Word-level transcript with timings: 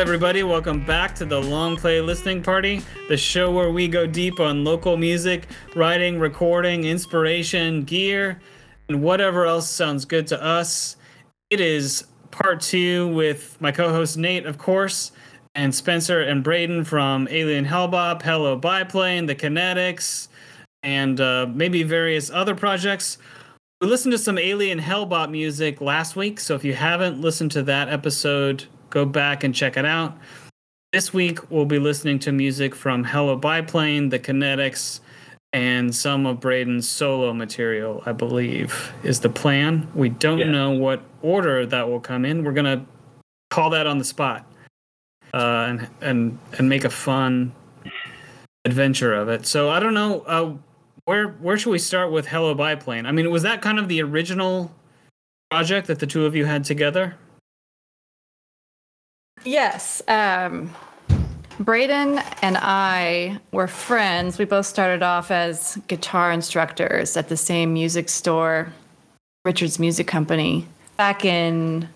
everybody? 0.00 0.42
Welcome 0.42 0.82
back 0.86 1.14
to 1.16 1.26
the 1.26 1.38
Long 1.38 1.76
Play 1.76 2.00
Listening 2.00 2.42
Party, 2.42 2.80
the 3.10 3.18
show 3.18 3.52
where 3.52 3.70
we 3.70 3.86
go 3.86 4.06
deep 4.06 4.40
on 4.40 4.64
local 4.64 4.96
music, 4.96 5.46
writing, 5.76 6.18
recording, 6.18 6.84
inspiration, 6.84 7.82
gear, 7.82 8.40
and 8.88 9.02
whatever 9.02 9.44
else 9.44 9.68
sounds 9.68 10.06
good 10.06 10.26
to 10.28 10.42
us. 10.42 10.96
It 11.50 11.60
is 11.60 12.06
part 12.30 12.62
two 12.62 13.08
with 13.08 13.60
my 13.60 13.72
co 13.72 13.90
host 13.90 14.16
Nate, 14.16 14.46
of 14.46 14.56
course, 14.56 15.12
and 15.54 15.74
Spencer 15.74 16.22
and 16.22 16.42
Braden 16.42 16.86
from 16.86 17.28
Alien 17.30 17.66
Hellbop, 17.66 18.22
Hello 18.22 18.56
Biplane, 18.56 19.26
The 19.26 19.34
Kinetiks, 19.34 20.28
and 20.82 21.20
uh, 21.20 21.46
maybe 21.52 21.82
various 21.82 22.30
other 22.30 22.54
projects. 22.54 23.18
We 23.82 23.88
listened 23.88 24.12
to 24.12 24.18
some 24.18 24.38
Alien 24.38 24.80
Hellbop 24.80 25.30
music 25.30 25.82
last 25.82 26.16
week, 26.16 26.40
so 26.40 26.54
if 26.54 26.64
you 26.64 26.72
haven't 26.72 27.20
listened 27.20 27.50
to 27.50 27.62
that 27.64 27.90
episode, 27.90 28.64
go 28.90 29.04
back 29.04 29.44
and 29.44 29.54
check 29.54 29.76
it 29.76 29.84
out. 29.84 30.16
This 30.92 31.12
week, 31.14 31.50
we'll 31.50 31.64
be 31.66 31.78
listening 31.78 32.18
to 32.20 32.32
music 32.32 32.74
from 32.74 33.04
Hello 33.04 33.36
Biplane, 33.36 34.08
The 34.08 34.18
Kinetiks, 34.18 35.00
and 35.52 35.94
some 35.94 36.26
of 36.26 36.40
Braden's 36.40 36.88
solo 36.88 37.32
material, 37.32 38.02
I 38.06 38.12
believe, 38.12 38.92
is 39.04 39.20
the 39.20 39.28
plan. 39.28 39.88
We 39.94 40.08
don't 40.08 40.38
Yeah. 40.38 40.50
know 40.50 40.70
what 40.72 41.02
order 41.22 41.64
that 41.66 41.88
will 41.88 42.00
come 42.00 42.24
in. 42.24 42.44
We're 42.44 42.52
going 42.52 42.78
to 42.80 42.84
call 43.50 43.70
that 43.70 43.86
on 43.86 43.98
the 43.98 44.04
spot 44.04 44.44
uh, 45.32 45.36
and, 45.68 45.88
and, 46.00 46.38
and 46.58 46.68
make 46.68 46.84
a 46.84 46.90
fun 46.90 47.52
adventure 48.64 49.14
of 49.14 49.28
it. 49.28 49.46
So 49.46 49.70
I 49.70 49.80
don't 49.80 49.94
know. 49.94 50.20
Uh, 50.22 50.54
where 51.04 51.28
where 51.28 51.56
should 51.56 51.70
we 51.70 51.78
start 51.78 52.12
with 52.12 52.26
Hello 52.28 52.54
Biplane? 52.54 53.06
I 53.06 53.12
mean, 53.12 53.30
was 53.30 53.42
that 53.42 53.62
kind 53.62 53.78
of 53.78 53.88
the 53.88 54.02
original 54.02 54.72
project 55.50 55.86
that 55.88 55.98
the 55.98 56.06
two 56.06 56.26
of 56.26 56.36
you 56.36 56.44
had 56.44 56.62
together? 56.64 57.16
Yes. 59.44 60.02
Um, 60.08 60.70
Braden 61.58 62.18
and 62.42 62.56
I 62.58 63.38
were 63.52 63.66
friends. 63.66 64.38
We 64.38 64.44
both 64.46 64.66
started 64.66 65.02
off 65.02 65.30
as 65.30 65.76
guitar 65.88 66.32
instructors 66.32 67.16
at 67.16 67.28
the 67.28 67.36
same 67.36 67.72
music 67.74 68.08
store, 68.08 68.72
Richard's 69.44 69.78
Music 69.78 70.06
Company, 70.06 70.66
back 70.96 71.24
in, 71.24 71.88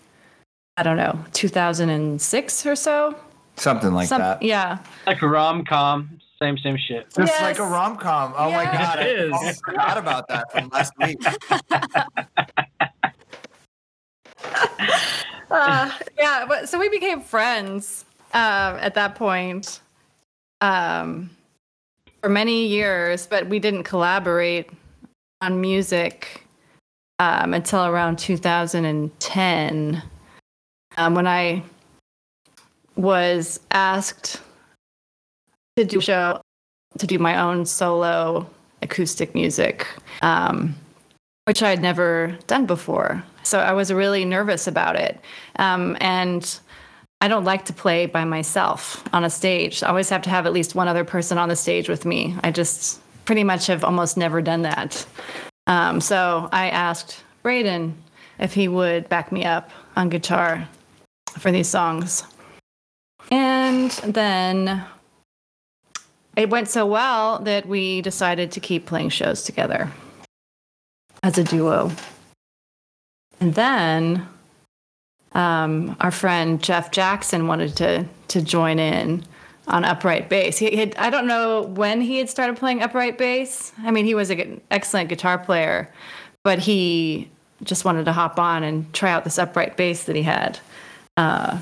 I 0.76 0.82
don't 0.82 0.96
know, 0.96 1.18
2006 1.32 2.66
or 2.66 2.76
so. 2.76 3.14
Something 3.56 3.92
like 3.94 4.08
Some- 4.08 4.20
that. 4.20 4.42
Yeah. 4.42 4.78
Like 5.06 5.22
a 5.22 5.28
rom 5.28 5.64
com, 5.64 6.18
same 6.42 6.58
same 6.58 6.76
shit. 6.76 7.06
Just 7.16 7.32
Yes. 7.32 7.40
like 7.40 7.58
a 7.58 7.64
rom 7.64 7.96
com. 7.96 8.34
Oh 8.36 8.50
my 8.50 8.64
god, 8.64 8.98
It 8.98 9.02
I 9.18 9.22
is. 9.26 9.32
almost 9.32 9.64
forgot 9.64 9.96
about 9.96 10.28
that 10.28 10.50
from 10.52 10.68
last 10.70 10.92
week. 10.98 11.18
Uh, 15.54 15.90
yeah, 16.18 16.44
but 16.48 16.68
so 16.68 16.78
we 16.78 16.88
became 16.88 17.20
friends 17.20 18.04
uh, 18.32 18.76
at 18.80 18.94
that 18.94 19.14
point 19.14 19.80
um, 20.60 21.30
for 22.20 22.28
many 22.28 22.66
years, 22.66 23.26
but 23.26 23.46
we 23.48 23.58
didn't 23.58 23.84
collaborate 23.84 24.68
on 25.40 25.60
music 25.60 26.46
um, 27.18 27.54
until 27.54 27.84
around 27.86 28.18
2010 28.18 30.02
um, 30.96 31.14
when 31.14 31.26
I 31.26 31.62
was 32.96 33.60
asked 33.70 34.40
to 35.76 35.84
do 35.84 36.00
show 36.00 36.40
to 36.98 37.06
do 37.06 37.18
my 37.18 37.40
own 37.40 37.66
solo 37.66 38.48
acoustic 38.82 39.34
music. 39.34 39.86
Um, 40.22 40.76
which 41.44 41.62
I 41.62 41.70
had 41.70 41.82
never 41.82 42.38
done 42.46 42.66
before. 42.66 43.22
So 43.42 43.58
I 43.58 43.72
was 43.72 43.92
really 43.92 44.24
nervous 44.24 44.66
about 44.66 44.96
it. 44.96 45.20
Um, 45.56 45.96
and 46.00 46.58
I 47.20 47.28
don't 47.28 47.44
like 47.44 47.66
to 47.66 47.72
play 47.72 48.06
by 48.06 48.24
myself 48.24 49.06
on 49.12 49.24
a 49.24 49.30
stage. 49.30 49.82
I 49.82 49.88
always 49.88 50.08
have 50.08 50.22
to 50.22 50.30
have 50.30 50.46
at 50.46 50.52
least 50.52 50.74
one 50.74 50.88
other 50.88 51.04
person 51.04 51.38
on 51.38 51.48
the 51.48 51.56
stage 51.56 51.88
with 51.88 52.04
me. 52.04 52.36
I 52.42 52.50
just 52.50 53.00
pretty 53.24 53.44
much 53.44 53.66
have 53.66 53.84
almost 53.84 54.16
never 54.16 54.42
done 54.42 54.62
that. 54.62 55.06
Um, 55.66 56.00
so 56.00 56.48
I 56.52 56.70
asked 56.70 57.22
Braden 57.42 57.96
if 58.38 58.54
he 58.54 58.68
would 58.68 59.08
back 59.08 59.30
me 59.30 59.44
up 59.44 59.70
on 59.96 60.08
guitar 60.08 60.68
for 61.38 61.50
these 61.50 61.68
songs. 61.68 62.24
And 63.30 63.90
then 63.90 64.84
it 66.36 66.50
went 66.50 66.68
so 66.68 66.84
well 66.84 67.38
that 67.40 67.66
we 67.66 68.02
decided 68.02 68.52
to 68.52 68.60
keep 68.60 68.86
playing 68.86 69.10
shows 69.10 69.44
together 69.44 69.90
as 71.24 71.38
a 71.38 71.42
duo. 71.42 71.90
And 73.40 73.54
then 73.54 74.28
um, 75.32 75.96
our 76.00 76.12
friend 76.12 76.62
Jeff 76.62 76.92
Jackson 76.92 77.48
wanted 77.48 77.74
to 77.76 78.06
to 78.28 78.42
join 78.42 78.78
in 78.78 79.24
on 79.66 79.84
upright 79.84 80.28
bass. 80.28 80.58
He 80.58 80.76
had 80.76 80.94
I 80.96 81.10
don't 81.10 81.26
know 81.26 81.62
when 81.62 82.00
he 82.00 82.18
had 82.18 82.30
started 82.30 82.56
playing 82.56 82.82
upright 82.82 83.18
bass. 83.18 83.72
I 83.82 83.90
mean, 83.90 84.04
he 84.04 84.14
was 84.14 84.30
an 84.30 84.60
excellent 84.70 85.08
guitar 85.08 85.38
player, 85.38 85.92
but 86.44 86.60
he 86.60 87.30
just 87.64 87.84
wanted 87.84 88.04
to 88.04 88.12
hop 88.12 88.38
on 88.38 88.62
and 88.62 88.92
try 88.92 89.10
out 89.10 89.24
this 89.24 89.38
upright 89.38 89.76
bass 89.76 90.04
that 90.04 90.14
he 90.14 90.22
had. 90.22 90.60
Uh, 91.16 91.58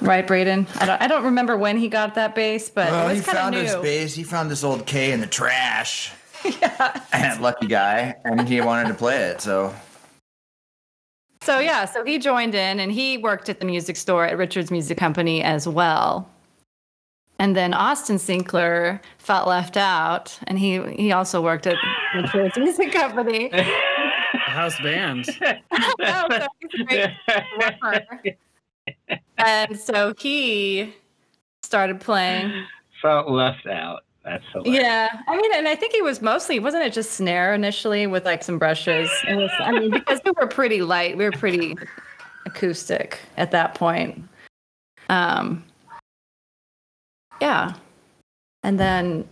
right, 0.00 0.26
Braden? 0.26 0.66
I 0.76 0.86
don't 0.86 1.02
I 1.02 1.06
don't 1.06 1.24
remember 1.24 1.56
when 1.56 1.76
he 1.76 1.88
got 1.88 2.14
that 2.14 2.34
bass, 2.34 2.70
but 2.70 2.90
Well, 2.90 3.08
it 3.08 3.12
he 3.12 3.16
was 3.18 3.26
kind 3.26 3.38
found 3.38 3.54
of 3.54 3.62
his 3.62 3.76
bass. 3.76 4.14
He 4.14 4.22
found 4.22 4.50
this 4.50 4.64
old 4.64 4.86
K 4.86 5.12
in 5.12 5.20
the 5.20 5.26
trash. 5.26 6.12
yeah. 6.60 7.36
Lucky 7.40 7.66
guy, 7.66 8.14
and 8.24 8.48
he 8.48 8.60
wanted 8.60 8.88
to 8.88 8.94
play 8.94 9.16
it. 9.24 9.40
So 9.40 9.74
So 11.42 11.58
yeah, 11.58 11.84
so 11.84 12.04
he 12.04 12.18
joined 12.18 12.54
in 12.54 12.80
and 12.80 12.92
he 12.92 13.18
worked 13.18 13.48
at 13.48 13.58
the 13.60 13.66
music 13.66 13.96
store 13.96 14.24
at 14.26 14.36
Richard's 14.36 14.70
Music 14.70 14.96
Company 14.98 15.42
as 15.42 15.66
well. 15.66 16.28
And 17.38 17.56
then 17.56 17.74
Austin 17.74 18.18
Sinclair 18.18 19.00
felt 19.18 19.48
left 19.48 19.76
out, 19.76 20.38
and 20.46 20.58
he 20.58 20.80
he 20.94 21.10
also 21.12 21.42
worked 21.42 21.66
at 21.66 21.76
Richard's 22.14 22.56
Music 22.58 22.92
Company. 22.92 23.50
House 24.32 24.80
band. 24.82 25.26
Oh, 26.04 26.26
so 26.30 26.46
he's 26.60 26.80
a 26.80 26.84
great 26.84 27.10
drummer. 27.58 28.04
and 29.38 29.78
so 29.78 30.12
he 30.18 30.94
started 31.62 32.00
playing. 32.00 32.52
Felt 33.00 33.28
left 33.30 33.66
out. 33.66 34.04
That's 34.24 34.44
hilarious. 34.52 34.82
Yeah, 34.82 35.08
I 35.26 35.36
mean, 35.36 35.50
and 35.54 35.66
I 35.66 35.74
think 35.74 35.92
he 35.92 36.02
was 36.02 36.22
mostly 36.22 36.58
wasn't 36.58 36.84
it 36.84 36.92
just 36.92 37.12
snare 37.12 37.54
initially 37.54 38.06
with 38.06 38.24
like 38.24 38.44
some 38.44 38.58
brushes? 38.58 39.10
It 39.28 39.34
was, 39.34 39.50
I 39.58 39.72
mean, 39.72 39.90
because 39.90 40.20
we 40.24 40.32
were 40.40 40.46
pretty 40.46 40.82
light, 40.82 41.16
we 41.16 41.24
were 41.24 41.32
pretty 41.32 41.76
acoustic 42.46 43.18
at 43.36 43.50
that 43.50 43.74
point. 43.74 44.22
Um, 45.08 45.64
yeah, 47.40 47.74
and 48.62 48.78
then 48.78 49.28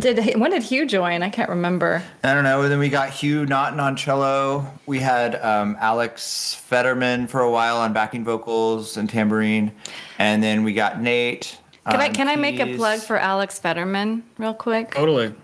did 0.00 0.40
when 0.40 0.50
did 0.50 0.62
Hugh 0.62 0.86
join? 0.86 1.22
I 1.22 1.30
can't 1.30 1.48
remember. 1.48 2.02
I 2.24 2.34
don't 2.34 2.44
know. 2.44 2.68
Then 2.68 2.78
we 2.78 2.88
got 2.88 3.10
Hugh 3.10 3.46
Naughton 3.46 3.78
on 3.78 3.94
cello. 3.96 4.66
We 4.86 4.98
had 4.98 5.36
um, 5.36 5.76
Alex 5.78 6.54
Fetterman 6.54 7.28
for 7.28 7.42
a 7.42 7.50
while 7.50 7.76
on 7.76 7.92
backing 7.92 8.24
vocals 8.24 8.96
and 8.96 9.08
tambourine, 9.08 9.72
and 10.18 10.42
then 10.42 10.64
we 10.64 10.72
got 10.72 11.00
Nate. 11.00 11.58
Can 11.88 12.00
I 12.00 12.06
um, 12.08 12.12
can 12.14 12.28
I 12.28 12.36
make 12.36 12.60
a 12.60 12.76
plug 12.76 13.00
for 13.00 13.16
Alex 13.18 13.58
Fetterman 13.58 14.22
real 14.38 14.54
quick? 14.54 14.92
Totally. 14.94 15.34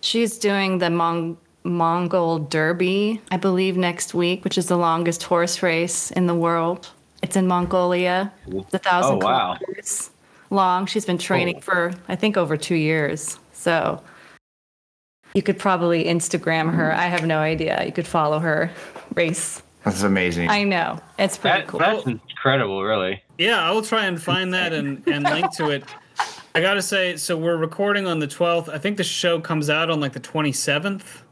She's 0.00 0.38
doing 0.38 0.78
the 0.78 0.86
Mong- 0.86 1.36
Mongol 1.64 2.38
Derby, 2.38 3.20
I 3.30 3.36
believe, 3.36 3.76
next 3.76 4.14
week, 4.14 4.44
which 4.44 4.56
is 4.58 4.66
the 4.66 4.76
longest 4.76 5.22
horse 5.24 5.62
race 5.62 6.10
in 6.12 6.26
the 6.26 6.34
world. 6.34 6.90
It's 7.22 7.34
in 7.36 7.46
Mongolia. 7.48 8.32
It's 8.46 8.74
a 8.74 8.78
thousand 8.78 9.22
Oh, 9.22 9.26
wow. 9.26 9.54
kilometers 9.56 10.10
long. 10.50 10.86
She's 10.86 11.04
been 11.04 11.18
training 11.18 11.56
Oh. 11.58 11.60
for, 11.60 11.92
I 12.08 12.14
think, 12.16 12.36
over 12.36 12.56
two 12.56 12.76
years. 12.76 13.38
So 13.52 14.00
you 15.34 15.42
could 15.42 15.58
probably 15.58 16.04
Instagram 16.04 16.72
her. 16.74 16.92
I 16.92 17.06
have 17.06 17.26
no 17.26 17.38
idea. 17.38 17.84
You 17.84 17.92
could 17.92 18.06
follow 18.06 18.38
her 18.38 18.70
race. 19.14 19.62
That's 19.84 20.02
amazing. 20.02 20.50
I 20.50 20.64
know. 20.64 20.98
It's 21.18 21.38
pretty 21.38 21.60
That, 21.60 21.68
cool. 21.68 21.80
That's 21.80 22.04
incredible, 22.06 22.82
really. 22.82 23.22
Yeah, 23.38 23.60
I 23.62 23.70
will 23.70 23.82
try 23.82 24.06
and 24.06 24.20
find 24.20 24.52
that 24.54 24.72
and, 24.72 25.06
and 25.06 25.24
link 25.24 25.50
to 25.56 25.70
it. 25.70 25.84
I 26.54 26.60
gotta 26.60 26.82
say, 26.82 27.16
so 27.16 27.36
we're 27.36 27.56
recording 27.56 28.06
on 28.06 28.18
the 28.18 28.26
12th. 28.26 28.68
I 28.68 28.78
think 28.78 28.96
the 28.96 29.04
show 29.04 29.40
comes 29.40 29.70
out 29.70 29.90
on 29.90 30.00
like 30.00 30.12
the 30.12 30.20
27th. 30.20 31.22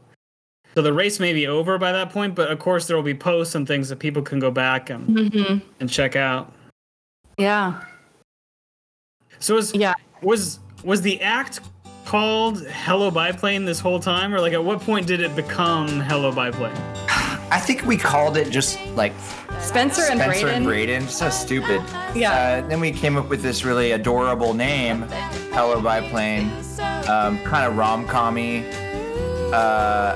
So 0.73 0.81
the 0.81 0.93
race 0.93 1.19
may 1.19 1.33
be 1.33 1.47
over 1.47 1.77
by 1.77 1.91
that 1.91 2.11
point, 2.11 2.35
but 2.35 2.49
of 2.51 2.59
course 2.59 2.87
there 2.87 2.95
will 2.95 3.03
be 3.03 3.13
posts 3.15 3.55
and 3.55 3.67
things 3.67 3.89
that 3.89 3.97
people 3.99 4.21
can 4.21 4.39
go 4.39 4.51
back 4.51 4.89
and, 4.89 5.07
Mhm. 5.07 5.61
and 5.79 5.89
check 5.89 6.15
out. 6.15 6.53
Yeah. 7.37 7.81
So 9.39 9.55
was 9.55 9.73
Yeah. 9.75 9.93
was 10.21 10.59
was 10.83 11.01
the 11.01 11.19
act 11.21 11.59
called 12.05 12.65
Hello 12.67 13.11
Biplane 13.11 13.65
this 13.65 13.79
whole 13.79 13.99
time, 13.99 14.33
or 14.33 14.39
like 14.39 14.53
at 14.53 14.63
what 14.63 14.79
point 14.79 15.07
did 15.07 15.19
it 15.19 15.35
become 15.35 15.99
Hello 16.01 16.31
Biplane? 16.31 16.75
I 17.49 17.59
think 17.59 17.85
we 17.85 17.97
called 17.97 18.35
it 18.37 18.49
just 18.49 18.77
like 18.95 19.13
Spencer 19.59 20.03
and 20.09 20.19
Braden. 20.19 20.19
Spencer 20.19 20.41
Braden. 20.41 20.55
and 20.55 20.65
Braden. 20.65 21.07
So 21.07 21.29
stupid. 21.29 21.81
Yeah. 22.15 22.61
Uh, 22.63 22.67
then 22.67 22.79
we 22.79 22.91
came 22.91 23.15
up 23.17 23.29
with 23.29 23.41
this 23.41 23.63
really 23.63 23.91
adorable 23.91 24.53
name, 24.53 25.03
Hello 25.53 25.81
Biplane. 25.81 26.51
Um, 27.07 27.39
kind 27.43 27.65
of 27.65 27.77
rom 27.77 28.05
commy. 28.07 28.63
Uh, 29.53 30.15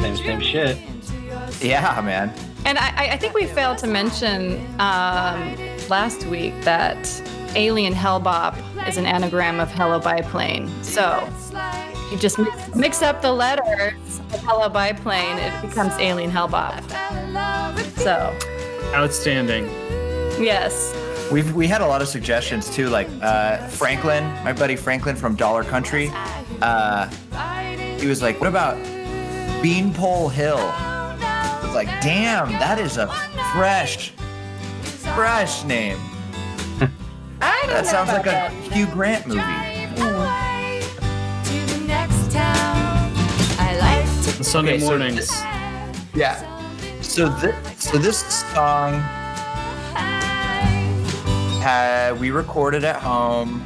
Same 0.00 0.16
same 0.16 0.40
shit. 0.40 0.78
yeah, 1.62 2.00
man. 2.04 2.32
And 2.66 2.76
I, 2.78 2.88
I- 2.96 3.08
I 3.12 3.16
think 3.16 3.32
we 3.34 3.46
failed 3.46 3.78
to 3.78 3.86
mention 3.86 4.58
um, 4.78 5.56
last 5.88 6.26
week 6.26 6.52
that 6.62 6.98
Alien 7.54 7.94
Hellbop 7.94 8.54
is 8.86 8.98
an 8.98 9.06
anagram 9.06 9.60
of 9.60 9.70
Hello 9.70 9.98
Biplane. 9.98 10.68
So 10.82 11.26
you 12.10 12.16
just 12.18 12.38
mix, 12.38 12.74
mix 12.74 13.02
up 13.02 13.20
the 13.22 13.32
letters 13.32 14.20
of 14.32 14.40
Hello 14.44 14.68
Biplane, 14.68 15.38
it 15.38 15.60
becomes 15.62 15.92
Alien 15.94 16.30
Hellbop. 16.30 16.82
So, 17.98 18.36
Outstanding. 18.94 19.66
yes. 20.42 20.94
We've 21.32 21.52
we 21.54 21.66
had 21.66 21.80
a 21.80 21.86
lot 21.86 22.02
of 22.02 22.08
suggestions 22.08 22.70
too, 22.70 22.88
like 22.88 23.08
uh, 23.20 23.66
Franklin, 23.68 24.22
my 24.44 24.52
buddy 24.52 24.76
Franklin 24.76 25.16
from 25.16 25.34
Dollar 25.34 25.64
Country. 25.64 26.08
Uh, 26.62 27.08
he 27.98 28.06
was 28.06 28.22
like, 28.22 28.38
"What 28.40 28.48
about 28.48 28.76
Beanpole 29.60 30.28
Hill?" 30.28 30.58
I 30.60 31.58
was 31.64 31.74
like, 31.74 31.88
"Damn, 32.00 32.50
that 32.52 32.78
is 32.78 32.96
a 32.96 33.08
fresh, 33.54 34.10
fresh 35.16 35.64
name. 35.64 35.98
I 36.80 37.60
don't 37.62 37.70
That 37.70 37.84
know 37.84 37.90
sounds 37.90 38.10
about 38.10 38.24
like 38.24 38.26
a 38.26 38.30
that. 38.30 38.52
Hugh 38.72 38.86
Grant 38.86 39.26
movie." 39.26 39.40
Sunday 44.44 44.72
Okay, 44.74 44.80
so 44.80 44.86
mornings. 44.86 45.16
this- 45.16 45.42
Yeah. 46.14 46.36
So 47.02 47.28
this 47.28 47.54
so 47.78 47.98
this 47.98 48.18
song 48.54 49.00
had 51.62 52.18
we 52.20 52.30
recorded 52.30 52.84
at 52.84 52.96
home. 52.96 53.62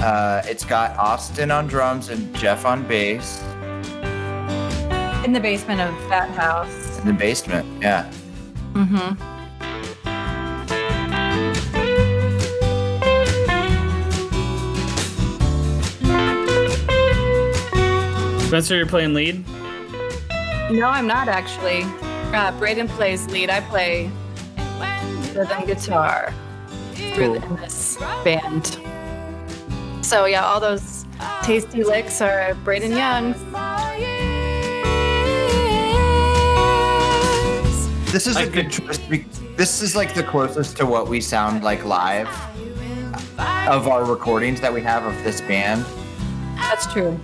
Uh, 0.00 0.42
it's 0.44 0.64
got 0.64 0.96
Austin 0.96 1.50
on 1.50 1.66
drums 1.66 2.08
and 2.08 2.32
Jeff 2.36 2.64
on 2.64 2.84
bass 2.86 3.42
In 5.24 5.32
the 5.32 5.40
basement 5.40 5.80
of 5.80 5.92
that 6.08 6.30
house. 6.30 6.98
in 7.00 7.06
the 7.06 7.12
basement. 7.12 7.66
Yeah. 7.82 8.08
Mm-hmm. 8.74 9.37
Spencer, 18.48 18.76
you're 18.76 18.86
playing 18.86 19.12
lead. 19.12 19.46
No, 20.70 20.86
I'm 20.88 21.06
not 21.06 21.28
actually. 21.28 21.82
Uh, 22.34 22.50
Braden 22.58 22.88
plays 22.88 23.26
lead. 23.28 23.50
I 23.50 23.60
play 23.60 24.10
rhythm 25.34 25.66
guitar 25.66 26.32
Cool. 27.14 27.34
in 27.34 27.56
this 27.56 27.98
band. 28.24 28.78
So 30.04 30.24
yeah, 30.24 30.46
all 30.46 30.60
those 30.60 31.04
tasty 31.42 31.84
licks 31.84 32.22
are 32.22 32.54
Braden 32.64 32.92
Young. 32.92 33.32
This 38.10 38.26
is 38.26 38.36
a 38.36 38.40
Like 38.40 38.52
good 38.52 38.70
choice. 38.70 38.96
be- 38.98 39.26
This 39.58 39.82
is 39.82 39.94
like 39.94 40.14
the 40.14 40.22
closest 40.22 40.78
to 40.78 40.86
what 40.86 41.08
we 41.08 41.20
sound 41.20 41.62
like 41.62 41.84
live 41.84 42.28
of 43.68 43.86
our 43.88 44.04
recordings 44.06 44.60
that 44.62 44.72
we 44.72 44.80
have 44.80 45.04
of 45.04 45.12
this 45.22 45.42
band. 45.42 45.84
That's 46.56 46.90
true. 46.90 47.20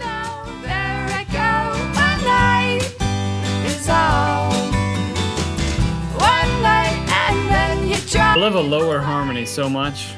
I 8.35 8.37
love 8.37 8.57
a 8.57 8.61
lower 8.61 8.99
harmony 8.99 9.47
so 9.47 9.71
much. 9.71 10.13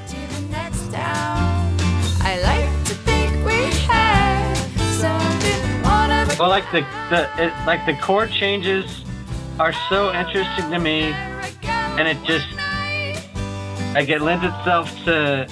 I 2.25 2.41
like 2.43 2.85
to 2.87 2.95
think 2.95 3.45
we 3.45 3.65
had 3.85 4.55
something 4.95 5.83
one 5.83 6.11
of 6.11 6.33
a 6.33 6.37
Well, 6.41 6.49
like 6.49 6.65
the 6.73 6.81
the 7.11 7.29
it, 7.37 7.53
like 7.67 7.85
the 7.85 7.93
chord 8.01 8.31
changes 8.31 9.05
are 9.61 9.75
so 9.91 10.15
interesting 10.15 10.71
to 10.71 10.79
me, 10.79 11.13
and 11.63 12.09
it 12.09 12.17
just 12.25 12.47
like 13.93 14.09
it 14.09 14.23
lends 14.23 14.47
itself 14.47 14.91
to. 15.05 15.47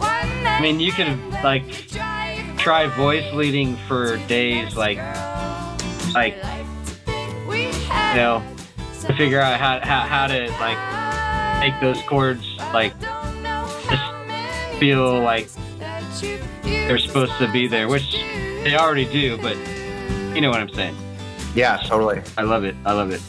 I 0.00 0.58
mean, 0.60 0.80
you 0.80 0.90
can 0.90 1.30
like 1.44 1.86
try 2.58 2.88
voice 2.88 3.32
leading 3.34 3.76
for 3.86 4.16
days, 4.26 4.74
like 4.76 4.98
like 6.12 6.34
you 7.06 8.16
know, 8.16 8.42
to 9.02 9.14
figure 9.14 9.38
out 9.38 9.60
how 9.60 9.78
how, 9.78 10.00
how 10.00 10.26
to 10.26 10.50
like 10.58 11.01
make 11.62 11.80
those 11.80 12.02
chords 12.02 12.56
like 12.74 12.92
just 13.88 14.78
feel 14.80 15.20
like 15.20 15.48
they're 16.64 16.98
supposed 16.98 17.36
to 17.38 17.50
be 17.52 17.68
there, 17.68 17.86
which 17.86 18.14
they 18.64 18.74
already 18.74 19.04
do, 19.04 19.36
but 19.38 19.56
you 20.34 20.40
know 20.40 20.50
what 20.50 20.58
I'm 20.58 20.72
saying. 20.74 20.96
Yeah, 21.54 21.76
totally. 21.84 22.20
I 22.36 22.42
love 22.42 22.64
it. 22.64 22.74
I 22.84 22.92
love 22.92 23.12
it. 23.12 23.20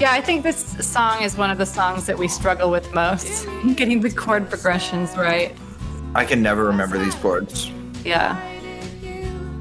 Yeah, 0.00 0.12
I 0.12 0.20
think 0.20 0.42
this 0.42 0.58
song 0.84 1.22
is 1.22 1.36
one 1.36 1.50
of 1.50 1.58
the 1.58 1.66
songs 1.66 2.06
that 2.06 2.18
we 2.18 2.26
struggle 2.26 2.72
with 2.72 2.92
most. 2.92 3.46
Getting 3.76 4.00
the 4.00 4.10
chord 4.10 4.48
progressions 4.48 5.16
right. 5.16 5.54
I 6.16 6.24
can 6.24 6.42
never 6.42 6.64
remember 6.64 6.98
these 6.98 7.14
chords. 7.14 7.70
Yeah. 8.04 8.34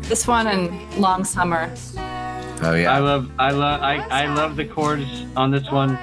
This 0.02 0.28
one 0.28 0.48
and 0.48 0.98
Long 0.98 1.24
Summer. 1.24 1.72
Oh 2.64 2.74
yeah. 2.74 2.92
I 2.92 3.00
love 3.00 3.30
I 3.38 3.52
love 3.52 3.82
I, 3.84 3.98
I 4.24 4.34
love 4.34 4.56
the 4.56 4.66
chords 4.66 5.26
on 5.36 5.52
this 5.52 5.70
one. 5.70 5.96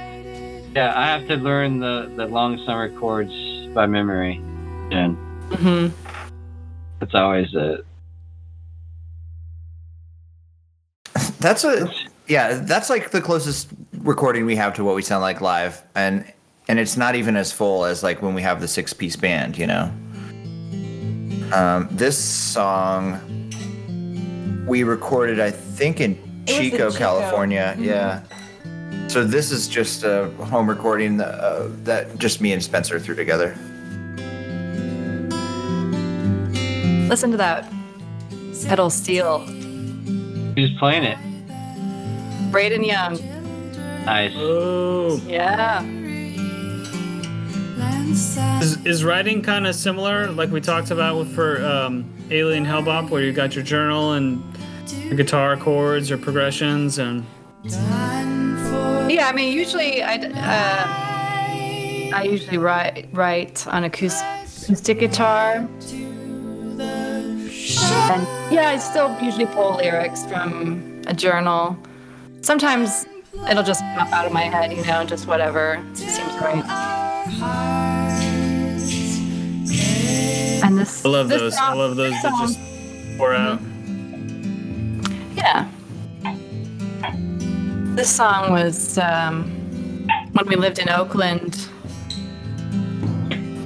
Yeah, 0.75 0.93
I 0.97 1.07
have 1.07 1.29
to 1.29 1.37
learn 1.37 1.81
the, 1.81 2.11
the 2.17 2.27
long 2.27 2.59
summer 2.65 2.89
chords 2.99 3.33
by 3.75 3.87
memory. 3.87 4.41
And 4.91 5.17
hmm 5.55 5.89
it's 7.01 7.15
always 7.15 7.53
a 7.55 7.83
That's 11.41 11.65
a 11.65 11.91
yeah. 12.29 12.55
That's 12.55 12.89
like 12.89 13.11
the 13.11 13.21
closest 13.21 13.69
recording 13.99 14.47
we 14.47 14.55
have 14.57 14.75
to 14.75 14.85
what 14.85 14.95
we 14.95 15.03
sound 15.03 15.23
like 15.23 15.41
live, 15.41 15.83
and 15.95 16.25
and 16.69 16.79
it's 16.79 16.97
not 16.97 17.17
even 17.17 17.37
as 17.37 17.53
full 17.53 17.85
as 17.85 18.03
like 18.03 18.23
when 18.23 18.35
we 18.35 18.43
have 18.43 18.61
the 18.61 18.69
six 18.69 18.93
piece 18.93 19.17
band. 19.17 19.59
You 19.59 19.67
know. 19.67 19.93
Um, 21.53 21.89
this 21.91 22.17
song 22.17 23.21
we 24.67 24.85
recorded, 24.85 25.41
I 25.41 25.51
think, 25.51 26.01
in 26.01 26.17
was 26.47 26.57
in 26.57 26.63
Chico, 26.63 26.91
Chico. 26.91 26.99
California. 26.99 27.77
Yeah. 27.79 28.23
So 29.09 29.25
this 29.25 29.51
is 29.51 29.69
just 29.69 30.05
a 30.05 30.29
home 30.51 30.69
recording 30.69 31.21
uh, 31.21 31.69
that 31.85 32.19
just 32.19 32.41
me 32.41 32.53
and 32.53 32.63
Spencer 32.63 32.99
threw 32.99 33.15
together. 33.15 33.55
Listen 37.09 37.31
to 37.31 37.37
that 37.37 37.71
pedal 38.67 38.89
steel. 38.89 39.41
who's 39.41 40.73
playing 40.79 41.05
it. 41.05 41.19
Braden 42.51 42.85
Young. 42.85 43.19
Nice. 44.07 44.33
Oh, 44.37 45.21
Yeah. 45.27 45.83
is, 48.63 48.85
is 48.87 49.05
writing 49.05 49.43
kind 49.43 49.67
of 49.67 49.75
similar, 49.75 50.31
like 50.31 50.51
we 50.51 50.61
talked 50.61 50.91
about 50.91 51.19
with 51.19 51.35
for 51.35 51.63
um, 51.65 52.05
Alien 52.31 52.65
Hellbop, 52.65 53.11
where 53.11 53.23
you 53.23 53.33
got 53.33 53.55
your 53.55 53.65
journal 53.65 54.13
and 54.13 54.43
your 55.05 55.15
guitar 55.17 55.57
chords 55.57 56.11
or 56.11 56.17
progressions, 56.19 56.99
and 56.99 57.25
Yeah, 59.13 59.29
I 59.29 59.33
mean, 59.33 59.53
usually 59.53 60.03
I 60.03 60.17
uh, 60.17 62.17
I 62.17 62.23
usually 62.25 62.57
write 62.57 63.09
write 63.13 63.67
on 63.67 63.85
acoustic, 63.85 64.27
acoustic 64.65 65.01
guitar. 65.01 65.69
And 68.15 68.27
yeah, 68.51 68.69
I 68.69 68.79
still 68.79 69.15
usually 69.21 69.45
pull 69.47 69.77
lyrics 69.77 70.25
from 70.25 71.03
a 71.07 71.13
journal. 71.13 71.77
Sometimes 72.41 73.05
it'll 73.51 73.63
just 73.63 73.83
pop 73.97 74.11
out 74.13 74.25
of 74.25 74.33
my 74.33 74.45
head, 74.45 74.73
you 74.73 74.83
know, 74.87 75.05
just 75.05 75.27
whatever 75.27 75.85
seems 75.93 76.35
right. 76.41 76.65
And 80.65 80.79
this 80.79 81.05
I 81.05 81.09
love 81.11 81.29
those. 81.29 81.55
I 81.55 81.75
love 81.75 81.97
those 81.97 82.15
that 82.23 82.33
just 82.41 82.59
pour 83.19 83.35
out. 83.35 83.61
Yeah. 83.61 83.72
This 87.95 88.09
song 88.09 88.53
was 88.53 88.97
um, 88.97 90.09
when 90.33 90.47
we 90.49 90.57
lived 90.57 90.79
in 90.79 90.89
Oakland. 90.89 91.69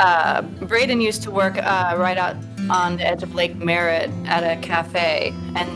Uh, 0.01 0.43
Braden 0.43 1.01
used 1.01 1.23
to 1.23 1.31
work 1.31 1.57
uh, 1.57 1.95
right 1.97 2.19
out 2.19 2.35
on 2.69 2.97
the 2.97 3.07
edge 3.07 3.23
of 3.23 3.37
Lake 3.37 3.55
Merritt 3.55 4.11
at 4.27 4.43
a 4.43 4.61
cafe, 4.61 5.33
and 5.55 5.69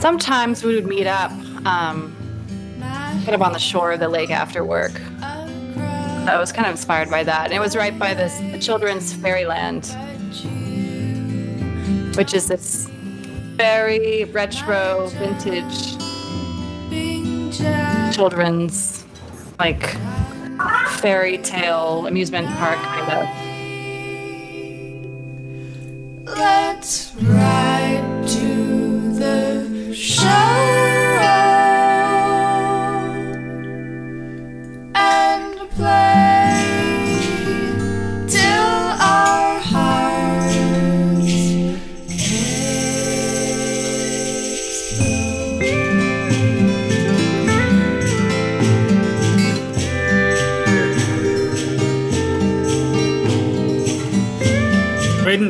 sometimes 0.00 0.64
we 0.64 0.74
would 0.74 0.86
meet 0.86 1.06
up 1.06 1.30
um, 1.66 2.16
kind 2.80 3.34
of 3.34 3.42
on 3.42 3.52
the 3.52 3.58
shore 3.58 3.92
of 3.92 4.00
the 4.00 4.08
lake 4.08 4.30
after 4.30 4.64
work. 4.64 4.92
So 4.92 6.34
I 6.34 6.38
was 6.40 6.50
kind 6.50 6.64
of 6.64 6.70
inspired 6.70 7.10
by 7.10 7.24
that. 7.24 7.44
And 7.44 7.52
it 7.52 7.60
was 7.60 7.76
right 7.76 7.96
by 7.98 8.14
this 8.14 8.38
the 8.38 8.58
Children's 8.58 9.12
Fairyland, 9.12 9.86
which 12.16 12.32
is 12.32 12.48
this 12.48 12.88
very 13.54 14.24
retro, 14.24 15.08
vintage 15.08 15.97
children's 18.18 19.04
like 19.60 19.96
fairy 20.98 21.38
tale 21.38 22.04
amusement 22.08 22.48
park 22.56 22.76
kind 22.78 23.12
of. 23.12 23.28
Let's 26.36 27.14
ride 27.14 28.24
to 28.26 29.12
the 29.20 29.94
shore. 29.94 30.57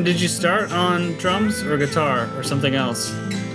Did 0.03 0.21
you 0.21 0.29
start 0.29 0.71
on 0.71 1.13
drums 1.13 1.61
or 1.61 1.77
guitar 1.77 2.29
or 2.37 2.43
something 2.43 2.73
else? 2.73 3.13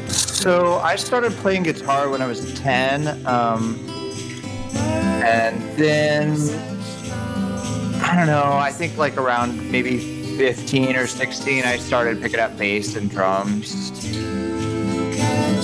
So 0.09 0.75
I 0.77 0.97
started 0.97 1.33
playing 1.33 1.63
guitar 1.63 2.11
when 2.11 2.21
I 2.21 2.27
was 2.27 2.53
10. 2.61 3.27
Um, 3.27 3.81
and 4.75 5.61
then, 5.79 6.33
I 8.03 8.15
don't 8.15 8.27
know, 8.27 8.53
I 8.53 8.71
think 8.71 8.99
like 8.99 9.17
around 9.17 9.71
maybe 9.71 10.37
15 10.37 10.97
or 10.97 11.07
16, 11.07 11.65
I 11.65 11.79
started 11.79 12.21
picking 12.21 12.41
up 12.41 12.59
bass 12.59 12.95
and 12.95 13.11
drums. 13.11 13.91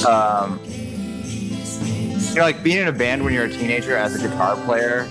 Um, 0.06 0.58
you 2.30 2.36
know, 2.36 2.42
like 2.42 2.62
being 2.62 2.78
in 2.78 2.88
a 2.88 2.92
band 2.92 3.22
when 3.22 3.34
you're 3.34 3.44
a 3.44 3.52
teenager 3.52 3.96
as 3.96 4.14
a 4.14 4.28
guitar 4.28 4.56
player, 4.64 5.06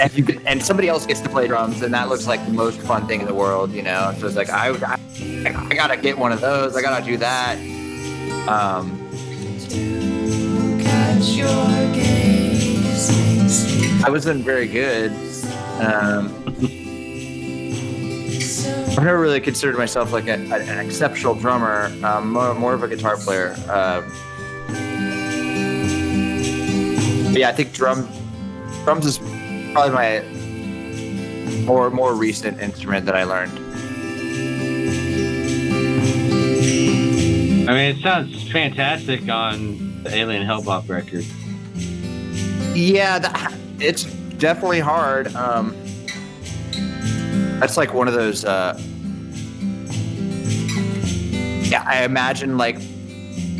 and, 0.00 0.40
and 0.46 0.62
somebody 0.62 0.88
else 0.88 1.06
gets 1.06 1.20
to 1.20 1.28
play 1.28 1.46
drums, 1.46 1.82
and 1.82 1.92
that 1.94 2.08
looks 2.08 2.26
like 2.26 2.44
the 2.46 2.52
most 2.52 2.80
fun 2.80 3.06
thing 3.06 3.20
in 3.20 3.26
the 3.26 3.34
world, 3.34 3.72
you 3.72 3.82
know? 3.82 4.14
So 4.18 4.26
it's 4.26 4.36
like, 4.36 4.50
I, 4.50 4.70
I, 4.70 4.98
I 5.70 5.74
gotta 5.74 5.96
get 5.96 6.18
one 6.18 6.32
of 6.32 6.40
those, 6.40 6.76
I 6.76 6.82
gotta 6.82 7.04
do 7.04 7.16
that. 7.18 7.58
Um, 8.48 8.98
I 14.04 14.10
wasn't 14.10 14.44
very 14.44 14.66
good. 14.66 15.12
Um, 15.80 16.34
I've 18.92 19.04
never 19.04 19.20
really 19.20 19.40
considered 19.40 19.78
myself 19.78 20.12
like 20.12 20.26
a, 20.26 20.34
an 20.34 20.84
exceptional 20.84 21.34
drummer. 21.34 21.90
Um, 22.04 22.32
more, 22.32 22.54
more 22.54 22.74
of 22.74 22.82
a 22.82 22.88
guitar 22.88 23.16
player. 23.16 23.54
Uh, 23.68 24.02
yeah, 27.32 27.48
I 27.48 27.52
think 27.52 27.72
drum 27.72 28.08
drums 28.84 29.06
is 29.06 29.18
probably 29.72 29.94
my 29.94 30.22
more 31.64 31.90
more 31.90 32.14
recent 32.14 32.60
instrument 32.60 33.06
that 33.06 33.16
I 33.16 33.24
learned. 33.24 33.58
I 37.68 37.74
mean, 37.74 37.96
it 37.96 38.02
sounds 38.02 38.50
fantastic 38.50 39.28
on 39.28 40.02
the 40.02 40.14
Alien 40.14 40.46
Hellbop 40.46 40.88
record. 40.88 41.24
Yeah, 42.76 43.18
that, 43.20 43.54
it's 43.78 44.04
definitely 44.38 44.80
hard. 44.80 45.34
Um, 45.36 45.76
that's 47.60 47.76
like 47.76 47.94
one 47.94 48.08
of 48.08 48.14
those. 48.14 48.44
Uh, 48.44 48.78
yeah, 51.62 51.84
I 51.86 52.04
imagine 52.04 52.58
like 52.58 52.78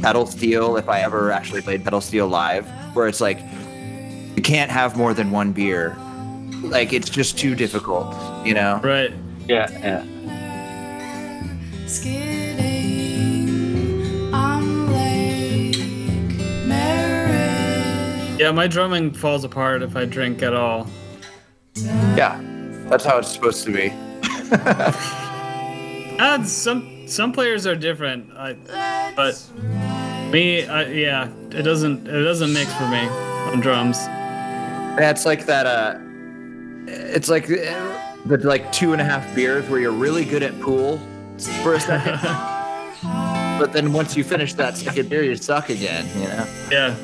pedal 0.03 0.27
steel 0.27 0.77
if 0.77 0.89
I 0.89 1.01
ever 1.01 1.31
actually 1.31 1.63
played 1.63 1.85
pedal 1.85 2.01
steel 2.01 2.27
live, 2.27 2.69
where 2.95 3.07
it's 3.07 3.21
like 3.21 3.39
you 4.37 4.43
can't 4.43 4.71
have 4.71 4.97
more 4.97 5.15
than 5.15 5.31
one 5.31 5.53
beer. 5.53 5.97
Like 6.63 6.93
it's 6.93 7.11
just 7.11 7.39
too 7.39 7.55
difficult, 7.55 8.15
you 8.47 8.55
know. 8.55 8.81
Right. 8.83 9.13
Yeah, 9.49 9.71
yeah. 9.81 10.05
Skidding 11.87 13.49
on 14.33 14.93
Lake 14.93 15.77
Merritt. 16.67 18.41
Yeah, 18.41 18.53
my 18.53 18.67
drumming 18.67 19.13
falls 19.13 19.45
apart 19.45 19.83
if 19.83 19.97
I 19.97 20.05
drink 20.05 20.43
at 20.43 20.55
all. 20.55 20.87
Yeah, 21.75 22.41
that's 22.89 23.05
how 23.05 23.19
it's 23.19 23.29
supposed 23.33 23.65
to 23.65 23.73
be. 23.73 23.93
Uh, 26.19 26.45
some 26.45 27.09
some 27.09 27.33
players 27.33 27.67
are 27.67 27.75
different, 27.75 28.31
I, 28.37 28.53
but 29.17 29.35
me, 30.31 30.65
I, 30.65 30.85
yeah, 30.85 31.29
it 31.51 31.63
doesn't 31.63 32.07
it 32.07 32.23
doesn't 32.23 32.53
mix 32.53 32.73
for 32.75 32.87
me 32.87 33.09
on 33.51 33.59
drums. 33.61 33.99
Yeah, 34.99 35.11
it's 35.11 35.25
like 35.25 35.47
that. 35.47 35.67
Uh, 35.67 35.99
it's 36.87 37.31
like 37.31 37.45
uh, 37.45 38.15
the 38.27 38.37
like 38.39 38.71
two 38.73 38.93
and 38.93 39.01
a 39.01 39.05
half 39.05 39.35
beers 39.35 39.67
where 39.71 39.81
you're 39.81 39.91
really 39.91 40.27
good 40.27 40.43
at 40.43 40.59
pool 40.61 40.99
for 41.63 41.75
a 41.75 41.81
second, 41.81 42.21
but 43.59 43.73
then 43.73 43.95
once 43.95 44.15
you 44.17 44.23
finish 44.23 44.53
that 44.55 44.77
second 44.77 45.09
beer, 45.09 45.23
you 45.23 45.35
suck 45.35 45.71
again. 45.71 46.07
You 46.15 46.29
know. 46.29 46.47
Yeah. 46.71 46.97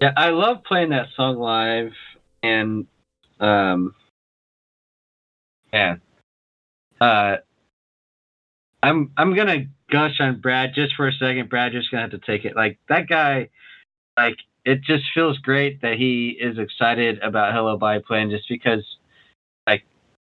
Yeah, 0.00 0.12
I 0.16 0.30
love 0.30 0.62
playing 0.62 0.90
that 0.90 1.08
song 1.16 1.38
live, 1.38 1.92
and 2.44 2.86
um, 3.40 3.96
yeah, 5.72 5.96
uh, 7.00 7.38
I'm 8.82 9.10
I'm 9.16 9.34
gonna 9.34 9.66
gush 9.90 10.20
on 10.20 10.40
Brad 10.40 10.74
just 10.74 10.94
for 10.94 11.08
a 11.08 11.12
second. 11.12 11.48
Brad 11.48 11.72
just 11.72 11.90
gonna 11.90 12.02
have 12.02 12.10
to 12.12 12.18
take 12.18 12.44
it. 12.44 12.56
Like 12.56 12.78
that 12.88 13.08
guy, 13.08 13.50
like 14.16 14.36
it 14.64 14.82
just 14.82 15.04
feels 15.14 15.38
great 15.38 15.80
that 15.82 15.94
he 15.94 16.36
is 16.40 16.58
excited 16.58 17.18
about 17.22 17.54
Hello 17.54 17.76
Biplane 17.76 18.30
just 18.30 18.48
because, 18.48 18.84
like, 19.66 19.84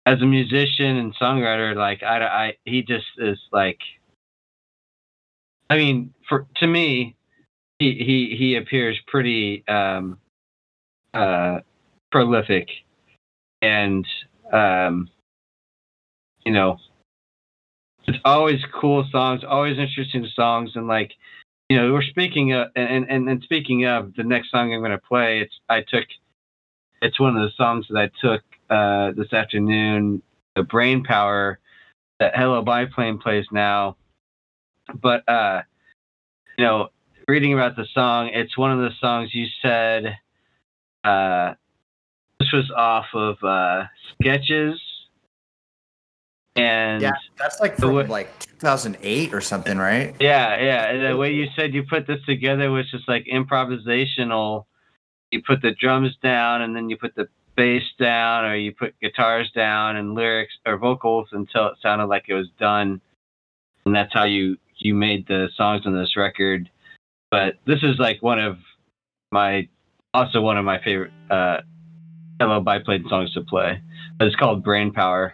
as 0.06 0.22
a 0.22 0.26
musician 0.26 0.98
and 0.98 1.16
songwriter, 1.16 1.76
like 1.76 2.04
I, 2.04 2.26
I 2.26 2.54
he 2.66 2.82
just 2.82 3.06
is 3.18 3.40
like. 3.52 3.80
I 5.70 5.78
mean, 5.78 6.14
for 6.30 6.46
to 6.58 6.68
me, 6.68 7.16
he 7.80 7.94
he 7.94 8.36
he 8.38 8.56
appears 8.56 9.00
pretty 9.08 9.64
um 9.68 10.20
uh 11.14 11.60
prolific 12.12 12.70
and 13.62 14.06
um 14.52 15.10
you 16.46 16.52
know 16.52 16.78
it's 18.08 18.18
always 18.26 18.60
cool 18.74 19.06
songs 19.12 19.44
always 19.48 19.78
interesting 19.78 20.28
songs 20.36 20.72
and 20.76 20.88
like 20.88 21.14
you 21.70 21.78
know 21.78 21.94
we're 21.94 22.04
speaking 22.04 22.54
of 22.54 22.68
and 22.76 23.10
and, 23.10 23.30
and 23.30 23.44
speaking 23.44 23.86
of 23.86 24.14
the 24.16 24.24
next 24.24 24.52
song 24.52 24.74
i'm 24.74 24.80
going 24.80 24.92
to 24.92 24.98
play 24.98 25.40
it's 25.40 25.60
i 25.70 25.82
took 25.82 26.06
it's 27.02 27.20
one 27.20 27.36
of 27.36 27.44
the 27.44 27.52
songs 27.56 27.86
that 27.90 27.98
i 27.98 28.10
took 28.22 28.42
uh 28.70 29.12
this 29.12 29.34
afternoon 29.34 30.22
the 30.56 30.64
brain 30.64 31.04
power 31.04 31.60
that 32.20 32.36
hello 32.36 32.62
biplane 32.62 33.18
plays 33.18 33.46
now 33.52 33.96
but 35.02 35.28
uh 35.28 35.62
you 36.58 36.66
know 36.66 36.90
reading 37.28 37.54
about 37.54 37.76
the 37.76 37.86
song, 37.94 38.30
it's 38.34 38.58
one 38.58 38.72
of 38.72 38.80
the 38.80 38.92
songs 39.00 39.34
you 39.34 39.48
said 39.62 40.18
uh, 41.04 41.54
this 42.40 42.52
was 42.52 42.72
off 42.76 43.06
of 43.14 43.38
uh, 43.44 43.86
sketches. 44.14 44.80
And 46.56 47.02
Yeah, 47.02 47.12
that's 47.38 47.60
like 47.60 47.76
The 47.76 47.84
from 47.84 47.96
way- 47.96 48.08
like 48.08 48.30
2008 48.60 49.34
or 49.34 49.42
something, 49.42 49.78
right? 49.78 50.16
yeah, 50.20 50.60
yeah. 50.62 50.86
and 50.92 51.06
The 51.06 51.18
way 51.18 51.34
you 51.34 51.48
said 51.56 51.74
you 51.74 51.84
put 51.84 52.08
this 52.08 52.24
together 52.26 52.72
was 52.72 52.90
just 52.90 53.08
like 53.08 53.26
improvisational. 53.26 54.66
You 55.32 55.42
put 55.44 55.62
the 55.62 55.72
drums 55.72 56.16
down 56.24 56.62
and 56.62 56.76
then 56.76 56.90
you 56.90 56.98
put 56.98 57.16
the 57.16 57.28
bass 57.56 57.84
down 58.00 58.46
or 58.46 58.56
you 58.56 58.72
put 58.74 58.98
guitars 59.02 59.52
down 59.52 59.96
and 59.98 60.14
lyrics 60.14 60.54
or 60.66 60.78
vocals 60.78 61.30
until 61.32 61.68
it 61.68 61.76
sounded 61.82 62.06
like 62.06 62.26
it 62.28 62.34
was 62.34 62.50
done. 62.60 63.02
And 63.86 63.96
that's 63.96 64.14
how 64.14 64.24
you 64.26 64.58
you 64.78 64.94
made 64.94 65.26
the 65.28 65.50
songs 65.56 65.86
on 65.86 65.96
this 65.96 66.16
record. 66.18 66.70
But 67.32 67.56
this 67.66 67.82
is 67.84 67.98
like 68.00 68.22
one 68.22 68.40
of 68.40 68.58
my 69.32 69.68
also 70.14 70.42
one 70.42 70.58
of 70.58 70.64
my 70.66 70.80
favorite 70.82 71.12
uh 71.30 71.58
Hello 72.40 72.60
Biplane 72.62 73.06
songs 73.10 73.34
to 73.34 73.42
play. 73.42 73.82
But 74.18 74.28
it's 74.28 74.36
called 74.36 74.64
Brain 74.64 74.92
Power. 74.92 75.34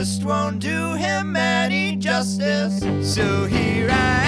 Just 0.00 0.24
won't 0.24 0.60
do 0.60 0.94
him 0.94 1.36
any 1.36 1.94
justice. 1.94 2.80
So 3.02 3.44
here 3.44 3.90
I 3.90 4.19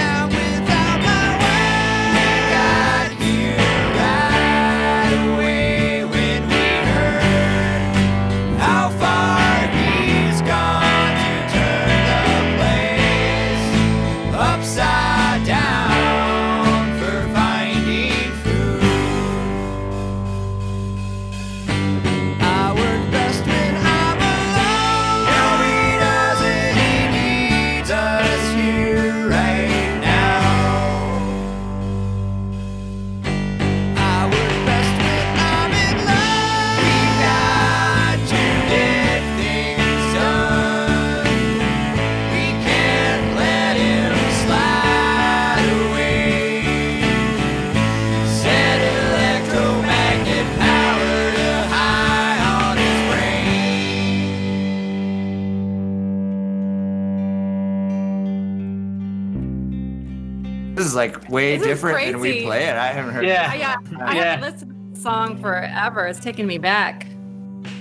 is 60.86 60.94
like 60.94 61.28
way 61.28 61.56
This 61.56 61.66
different 61.66 62.12
than 62.12 62.20
we 62.20 62.42
play 62.44 62.64
it. 62.66 62.74
I 62.76 62.88
haven't 62.88 63.14
heard. 63.14 63.24
Yeah. 63.26 63.48
I, 63.50 63.54
yeah, 63.56 63.76
I 64.00 64.14
Yeah. 64.14 64.24
haven't 64.36 64.52
listened 64.52 64.70
to 64.70 64.90
this 64.94 65.02
song 65.02 65.40
forever. 65.40 66.06
It's 66.06 66.20
taking 66.20 66.46
me 66.46 66.58
back. 66.58 67.06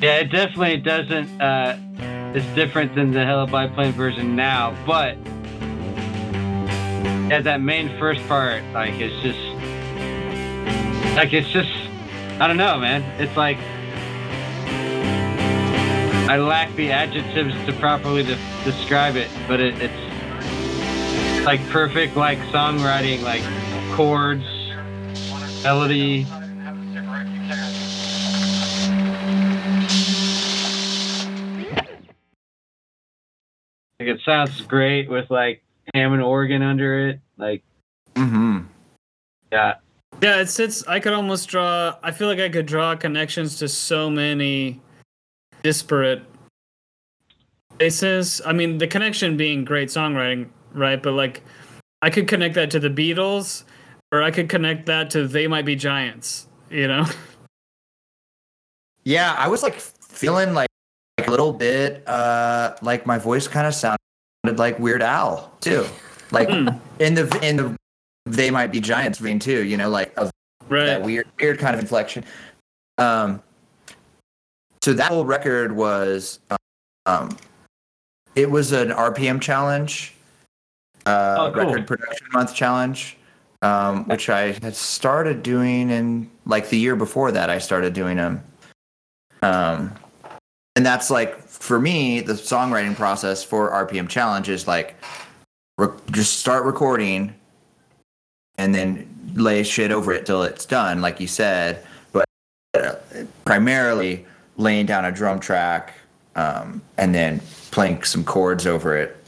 Yeah, 0.01 0.17
it 0.17 0.31
definitely 0.31 0.77
doesn't. 0.77 1.41
Uh, 1.41 1.77
it's 2.36 2.46
different 2.55 2.96
than 2.96 3.12
the 3.12 3.25
Hello 3.25 3.46
Biplane 3.46 3.91
version 3.93 4.36
now, 4.36 4.75
but 4.86 5.17
yeah, 7.29 7.41
that 7.41 7.62
main 7.62 7.89
first 7.98 8.25
part, 8.27 8.63
like, 8.74 8.93
it's 8.96 9.15
just 9.22 9.39
like 11.15 11.34
it's 11.34 11.50
just. 11.50 11.72
I 12.39 12.48
don't 12.48 12.58
know, 12.58 12.77
man. 12.79 13.03
It's 13.22 13.36
like 13.38 13.58
I 16.29 16.38
lack 16.38 16.74
the 16.75 16.91
adjectives 16.91 17.53
to 17.65 17.74
properly 17.74 18.24
de- 18.24 18.38
describe 18.63 19.15
it, 19.15 19.29
but 19.48 19.60
it, 19.60 19.79
it's 19.81 20.00
like 21.45 21.67
perfect, 21.69 22.15
like 22.15 22.38
songwriting, 22.51 23.21
like 23.24 23.41
chords, 23.95 24.45
melody. 25.63 26.25
Like 34.00 34.10
it 34.10 34.19
sounds 34.25 34.62
great 34.62 35.10
with 35.10 35.29
like 35.29 35.63
Hammond 35.93 36.24
organ 36.24 36.62
under 36.62 37.10
it. 37.10 37.19
Like 37.38 37.63
Mm-hmm. 38.15 38.60
yeah, 39.53 39.75
Yeah, 40.21 40.41
it 40.41 40.50
sits. 40.50 40.86
I 40.86 41.00
could 41.00 41.13
almost 41.13 41.48
draw. 41.48 41.95
I 42.03 42.12
feel 42.12 42.27
like 42.27 42.39
I 42.39 42.50
could 42.50 42.65
draw 42.65 42.95
connections 42.95 43.57
to 43.60 43.67
so 43.69 44.10
many 44.10 44.81
disparate 45.63 46.24
places. 47.79 48.41
I 48.45 48.51
mean, 48.51 48.79
the 48.79 48.88
connection 48.88 49.38
being 49.38 49.63
great 49.63 49.88
songwriting, 49.89 50.50
right? 50.73 51.01
But 51.01 51.13
like, 51.13 51.43
I 52.01 52.09
could 52.09 52.27
connect 52.27 52.55
that 52.55 52.71
to 52.71 52.79
the 52.79 52.89
Beatles, 52.89 53.63
or 54.11 54.23
I 54.23 54.31
could 54.31 54.49
connect 54.49 54.85
that 54.87 55.09
to 55.11 55.27
They 55.27 55.47
Might 55.47 55.65
Be 55.65 55.75
Giants. 55.75 56.47
You 56.69 56.87
know? 56.87 57.05
Yeah, 59.03 59.33
I 59.37 59.47
was 59.47 59.63
like 59.63 59.75
feeling 59.79 60.53
like 60.53 60.69
a 61.25 61.29
little 61.29 61.51
bit 61.53 62.07
uh 62.07 62.75
like 62.83 63.05
my 63.07 63.17
voice 63.17 63.47
kind 63.47 63.65
of 63.65 63.73
sounded 63.73 63.97
like 64.57 64.77
Weird 64.79 65.01
Al 65.01 65.51
too. 65.59 65.85
Like 66.29 66.49
Hmm. 66.49 66.69
in 66.99 67.15
the 67.15 67.39
in 67.41 67.57
the 67.57 67.75
they 68.27 68.51
might 68.51 68.71
be 68.71 68.79
giants 68.79 69.17
vein 69.17 69.39
too, 69.39 69.63
you 69.63 69.75
know, 69.77 69.89
like 69.89 70.13
of 70.17 70.29
Right. 70.69 70.85
that 70.85 71.01
weird 71.01 71.27
weird 71.39 71.57
kind 71.57 71.73
of 71.73 71.79
inflection. 71.81 72.23
Um 72.99 73.41
so 74.83 74.93
that 74.93 75.09
whole 75.09 75.25
record 75.25 75.72
was 75.72 76.39
um 77.07 77.35
it 78.35 78.51
was 78.51 78.72
an 78.72 78.89
RPM 78.89 79.41
challenge. 79.41 80.13
Uh 81.05 81.35
Oh, 81.40 81.51
cool. 81.51 81.66
record 81.66 81.87
production 81.87 82.27
month 82.33 82.53
challenge. 82.53 83.18
Um, 83.64 84.07
which 84.07 84.27
I 84.27 84.53
had 84.64 84.75
started 84.75 85.44
doing 85.44 85.92
in 85.92 86.31
like 86.48 86.70
the 86.70 86.79
year 86.79 86.96
before 86.96 87.31
that 87.31 87.51
I 87.51 87.59
started 87.59 87.94
doing 87.94 88.18
them. 88.18 88.44
Um, 89.44 89.94
and 90.75 90.83
that's 90.83 91.11
like 91.11 91.40
for 91.48 91.79
me 91.79 92.22
the 92.22 92.33
songwriting 92.33 92.96
process 92.96 93.44
for 93.44 93.70
RPM 93.70 94.09
challenge 94.09 94.50
is 94.50 94.68
like 94.68 94.96
re- 95.77 95.90
just 96.11 96.40
start 96.40 96.66
recording 96.66 97.35
and 98.57 98.74
then 98.74 99.07
lay 99.35 99.61
shit 99.61 99.92
over 99.92 100.11
it 100.11 100.25
till 100.25 100.42
it's 100.42 100.66
done, 100.66 101.00
like 101.01 101.20
you 101.20 101.27
said. 101.27 101.85
But 102.14 102.25
uh, 102.74 102.96
primarily 103.46 104.25
laying 104.57 104.87
down 104.87 105.05
a 105.05 105.11
drum 105.11 105.40
track 105.40 105.94
um, 106.35 106.81
and 106.98 107.14
then 107.14 107.42
playing 107.70 108.01
some 108.03 108.24
chords 108.24 108.66
over 108.66 108.98
it. 108.98 109.24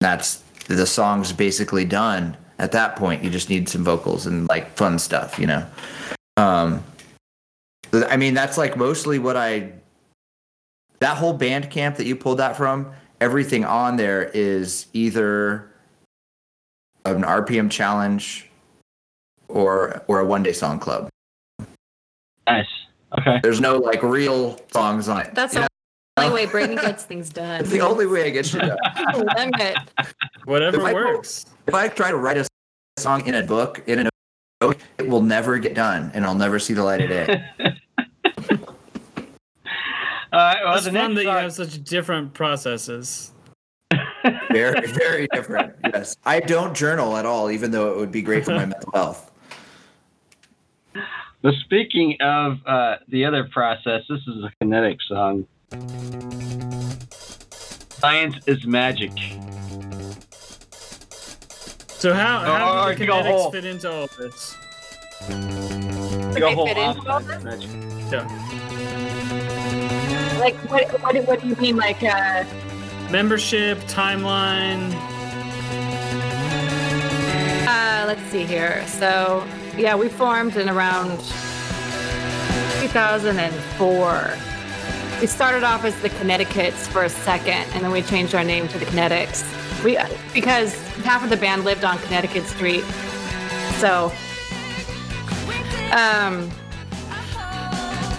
That's 0.00 0.42
the 0.68 0.86
song's 0.86 1.32
basically 1.32 1.84
done 1.84 2.36
at 2.58 2.72
that 2.72 2.96
point. 2.96 3.22
You 3.22 3.30
just 3.30 3.50
need 3.50 3.68
some 3.68 3.84
vocals 3.84 4.26
and 4.26 4.48
like 4.48 4.76
fun 4.76 4.98
stuff, 4.98 5.38
you 5.38 5.46
know. 5.46 5.66
Um, 6.36 6.82
I 7.92 8.16
mean, 8.16 8.34
that's 8.34 8.58
like 8.58 8.76
mostly 8.76 9.18
what 9.18 9.36
I. 9.36 9.72
That 11.00 11.16
whole 11.16 11.38
Bandcamp 11.38 11.96
that 11.96 12.06
you 12.06 12.16
pulled 12.16 12.38
that 12.38 12.56
from, 12.56 12.90
everything 13.20 13.64
on 13.64 13.96
there 13.96 14.24
is 14.32 14.86
either 14.94 15.70
an 17.04 17.22
RPM 17.22 17.70
challenge 17.70 18.50
or 19.48 20.02
or 20.08 20.20
a 20.20 20.26
one 20.26 20.42
day 20.42 20.52
song 20.52 20.78
club. 20.78 21.08
nice. 22.46 22.66
Okay. 23.18 23.38
There's 23.42 23.60
no 23.60 23.76
like 23.78 24.02
real 24.02 24.58
songs 24.72 25.08
on 25.08 25.20
it. 25.20 25.34
That's 25.34 25.54
you 25.54 25.60
the 25.60 25.62
know? 25.62 25.68
Only 26.18 26.32
way 26.32 26.46
Braden 26.46 26.76
gets 26.82 27.04
things 27.04 27.28
done. 27.30 27.60
It's 27.60 27.70
the 27.70 27.80
only 27.80 28.06
way 28.06 28.26
I 28.26 28.30
get 28.30 28.46
shit 28.46 28.62
done. 28.62 28.78
limit. 29.36 29.76
Whatever 30.44 30.78
If 30.78 30.84
I- 30.84 30.94
works. 30.94 31.46
if 31.66 31.74
I 31.74 31.88
try 31.88 32.10
to 32.10 32.16
write 32.16 32.38
a 32.38 32.46
song 32.98 33.26
in 33.26 33.34
a 33.34 33.42
book 33.42 33.82
in 33.86 34.00
a 34.06 34.08
note, 34.62 34.78
it 34.98 35.06
will 35.08 35.20
never 35.22 35.58
get 35.58 35.74
done, 35.74 36.10
and 36.14 36.24
I'll 36.24 36.34
never 36.34 36.58
see 36.58 36.72
the 36.72 36.82
light 36.84 37.02
of 37.02 37.08
day. 37.10 37.44
All 40.32 40.42
right. 40.42 40.56
Well, 40.64 40.74
It's 40.74 40.84
the 40.84 40.92
fun 40.92 41.14
next 41.14 41.16
that 41.16 41.22
you 41.24 41.28
have 41.30 41.52
such 41.52 41.84
different 41.84 42.34
processes. 42.34 43.32
very, 44.50 44.86
very 44.92 45.28
different. 45.32 45.74
Yes, 45.84 46.16
I 46.24 46.40
don't 46.40 46.74
journal 46.74 47.16
at 47.16 47.24
all, 47.26 47.50
even 47.50 47.70
though 47.70 47.92
it 47.92 47.96
would 47.98 48.10
be 48.12 48.22
great 48.22 48.44
for 48.44 48.52
my 48.52 48.64
mental 48.66 48.90
health. 48.92 49.30
But 51.42 51.54
speaking 51.64 52.16
of 52.20 52.58
uh, 52.66 52.96
the 53.08 53.24
other 53.24 53.44
process, 53.44 54.02
this 54.08 54.20
is 54.26 54.42
a 54.44 54.50
kinetic 54.60 54.98
song. 55.06 55.46
Science 57.98 58.36
is 58.46 58.64
magic. 58.66 59.12
So 61.88 62.12
how 62.12 62.38
how 62.40 62.84
oh, 62.84 62.92
do 62.92 62.98
the 62.98 63.06
dig 63.06 63.08
Kinetiks 63.08 63.52
fit 63.52 63.64
into 63.64 63.90
all 63.90 64.04
of 64.04 64.16
this? 64.16 64.54
Like 65.28 66.42
they 66.42 66.54
fit 66.54 66.76
into 66.76 67.10
all 67.10 67.20
science 67.20 67.42
magic. 67.42 67.70
Yeah. 68.12 68.66
Like, 70.38 70.54
what, 70.70 71.02
what, 71.02 71.16
what 71.26 71.40
do 71.40 71.48
you 71.48 71.56
mean? 71.56 71.76
Like, 71.76 72.02
uh, 72.02 72.44
Membership, 73.10 73.78
timeline. 73.88 74.92
uh, 77.66 78.04
let's 78.06 78.22
see 78.30 78.44
here. 78.44 78.86
So, 78.86 79.44
yeah, 79.76 79.96
we 79.96 80.08
formed 80.08 80.56
in 80.56 80.68
around 80.68 81.18
2004. 82.80 84.55
We 85.20 85.26
started 85.26 85.64
off 85.64 85.84
as 85.84 85.98
the 86.02 86.10
Connecticut's 86.10 86.86
for 86.88 87.04
a 87.04 87.08
second, 87.08 87.64
and 87.72 87.82
then 87.82 87.90
we 87.90 88.02
changed 88.02 88.34
our 88.34 88.44
name 88.44 88.68
to 88.68 88.78
the 88.78 88.84
Kinetiks. 88.84 89.44
We 89.82 89.98
because 90.34 90.74
half 91.04 91.24
of 91.24 91.30
the 91.30 91.36
band 91.36 91.64
lived 91.64 91.84
on 91.84 91.98
Connecticut 91.98 92.44
Street, 92.44 92.84
so 93.78 94.12
um, 95.92 96.50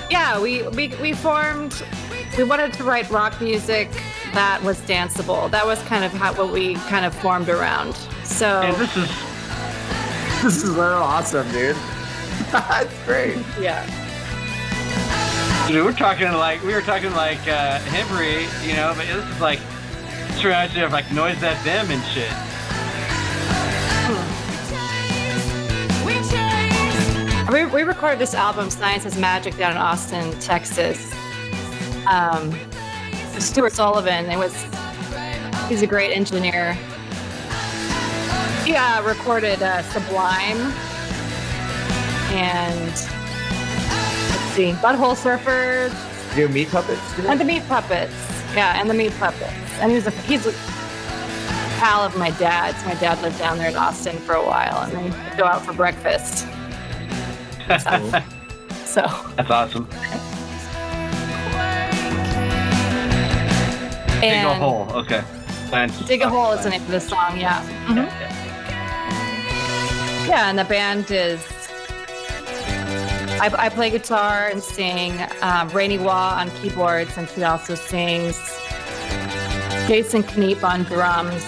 yeah, 0.09 0.39
we, 0.41 0.67
we 0.69 0.87
we 1.01 1.13
formed. 1.13 1.83
We 2.37 2.43
wanted 2.43 2.73
to 2.73 2.83
write 2.83 3.09
rock 3.09 3.39
music 3.41 3.89
that 4.33 4.61
was 4.63 4.79
danceable. 4.81 5.49
That 5.51 5.65
was 5.65 5.81
kind 5.83 6.03
of 6.03 6.11
how 6.11 6.33
what 6.33 6.51
we 6.51 6.75
kind 6.91 7.05
of 7.05 7.15
formed 7.15 7.49
around. 7.49 7.95
So 8.23 8.61
And 8.61 8.75
this 8.75 8.95
is 8.97 9.09
This 10.43 10.63
is 10.63 10.75
so 10.75 10.97
awesome, 10.97 11.49
dude. 11.51 11.75
That's 12.51 13.05
great. 13.05 13.37
yeah. 13.59 13.85
We're 15.69 15.91
talking 15.91 16.31
like 16.31 16.63
we 16.63 16.73
were 16.73 16.81
talking 16.81 17.11
like 17.11 17.45
uh, 17.47 17.79
Hembury, 17.79 18.45
you 18.65 18.73
know, 18.73 18.93
but 18.95 19.05
this 19.05 19.25
is 19.25 19.41
like 19.41 19.59
this 20.39 20.83
of 20.83 20.93
like 20.93 21.11
Noise 21.11 21.39
that 21.41 21.57
FM 21.65 21.89
and 21.91 22.03
shit. 22.05 22.31
We, 27.51 27.65
we 27.65 27.83
recorded 27.83 28.19
this 28.19 28.33
album, 28.33 28.69
Science 28.69 29.05
is 29.05 29.17
Magic, 29.17 29.57
down 29.57 29.71
in 29.71 29.77
Austin, 29.77 30.37
Texas. 30.39 31.13
Um, 32.09 32.57
Stuart 33.39 33.73
Sullivan. 33.73 34.25
It 34.25 34.37
was 34.37 34.53
he's 35.67 35.81
a 35.81 35.87
great 35.87 36.13
engineer. 36.13 36.73
He 38.63 38.75
uh, 38.75 39.03
recorded 39.03 39.61
uh, 39.61 39.81
Sublime 39.83 40.71
and 42.31 43.16
let's 44.57 44.79
Butthole 44.81 45.15
Surfers 45.15 46.35
Do 46.35 46.47
meat 46.49 46.69
puppets? 46.69 47.15
dude? 47.15 47.25
and 47.25 47.39
the 47.39 47.45
Meat 47.45 47.67
Puppets. 47.67 48.13
Yeah, 48.55 48.79
and 48.79 48.89
the 48.89 48.93
Meat 48.93 49.11
Puppets. 49.19 49.53
And 49.79 49.91
he's 49.91 50.07
a 50.07 50.11
he's 50.11 50.45
a 50.47 50.51
pal 51.79 52.01
of 52.03 52.17
my 52.17 52.31
dad's. 52.31 52.83
My 52.85 52.95
dad 52.95 53.21
lived 53.21 53.37
down 53.37 53.57
there 53.59 53.69
in 53.69 53.75
Austin 53.75 54.17
for 54.17 54.33
a 54.33 54.43
while, 54.45 54.81
and 54.83 54.91
they 55.13 55.37
go 55.37 55.45
out 55.45 55.63
for 55.65 55.73
breakfast. 55.73 56.47
So 58.87 59.01
That's 59.35 59.51
awesome. 59.51 59.85
Dig 64.19 64.23
a 64.23 64.35
and 64.35 64.59
hole. 64.61 64.87
Okay. 64.93 65.21
Science- 65.69 65.99
Dig 66.07 66.21
a 66.21 66.29
hole 66.29 66.51
is 66.53 66.63
the 66.63 66.69
name 66.71 66.81
of 66.81 66.87
the 66.89 66.99
song. 67.01 67.37
Yeah. 67.37 67.61
Mhm. 67.87 68.07
Yeah, 70.27 70.49
and 70.49 70.57
the 70.57 70.63
band 70.65 71.11
is. 71.11 71.39
I, 73.39 73.53
I 73.65 73.69
play 73.69 73.91
guitar 73.91 74.47
and 74.47 74.63
sing. 74.63 75.13
Um, 75.41 75.69
Rainey 75.69 75.99
Waugh 75.99 76.39
on 76.39 76.49
keyboards, 76.51 77.15
and 77.17 77.29
she 77.29 77.43
also 77.43 77.75
sings. 77.75 78.35
Jason 79.87 80.23
Kneep 80.23 80.63
on 80.63 80.83
drums, 80.83 81.43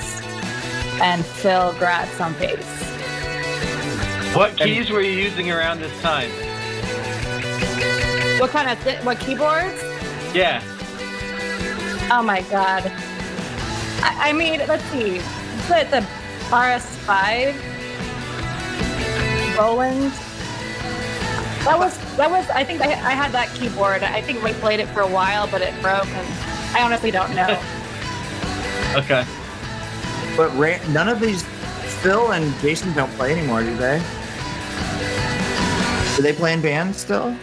and 1.02 1.26
Phil 1.26 1.74
Gratz 1.80 2.22
on 2.22 2.34
bass. 2.34 2.64
What 4.36 4.56
keys 4.56 4.92
were 4.92 5.02
you 5.02 5.12
using 5.12 5.50
around 5.50 5.80
this 5.80 6.02
time? 6.02 6.30
What 8.40 8.52
kind 8.52 8.70
of 8.70 8.82
th- 8.84 9.04
what 9.04 9.20
keyboards? 9.20 9.82
Yeah. 10.34 10.62
Oh 12.12 12.22
my 12.24 12.42
god. 12.44 12.84
I, 14.02 14.30
I 14.30 14.34
mean, 14.34 14.60
let's 14.68 14.84
see. 14.86 15.20
Put 15.68 15.90
the 15.90 16.06
RS5 16.52 17.56
Roland. 19.58 20.14
That 21.66 21.78
was 21.78 21.98
that 22.16 22.30
was. 22.32 22.50
I 22.50 22.64
think 22.64 22.82
I, 22.82 22.88
I 22.92 23.12
had 23.12 23.32
that 23.34 23.50
keyboard. 23.54 24.02
I 24.04 24.22
think 24.22 24.44
we 24.44 24.54
played 24.54 24.80
it 24.80 24.88
for 24.88 25.02
a 25.02 25.08
while, 25.08 25.48
but 25.48 25.62
it 25.62 25.74
broke, 25.82 26.08
and 26.08 26.28
I 26.76 26.82
honestly 26.84 27.12
don't 27.12 27.34
know. 27.36 27.62
Okay. 28.96 29.24
But 30.36 30.50
Ra- 30.56 30.80
none 30.90 31.10
of 31.10 31.20
these, 31.20 31.44
Phil 32.02 32.32
and 32.32 32.52
Jason 32.60 32.92
don't 32.94 33.12
play 33.12 33.38
anymore, 33.38 33.62
do 33.62 33.76
they? 33.78 34.02
Do 36.16 36.24
they 36.24 36.34
play 36.34 36.54
in 36.54 36.62
bands 36.62 36.98
still? 36.98 37.36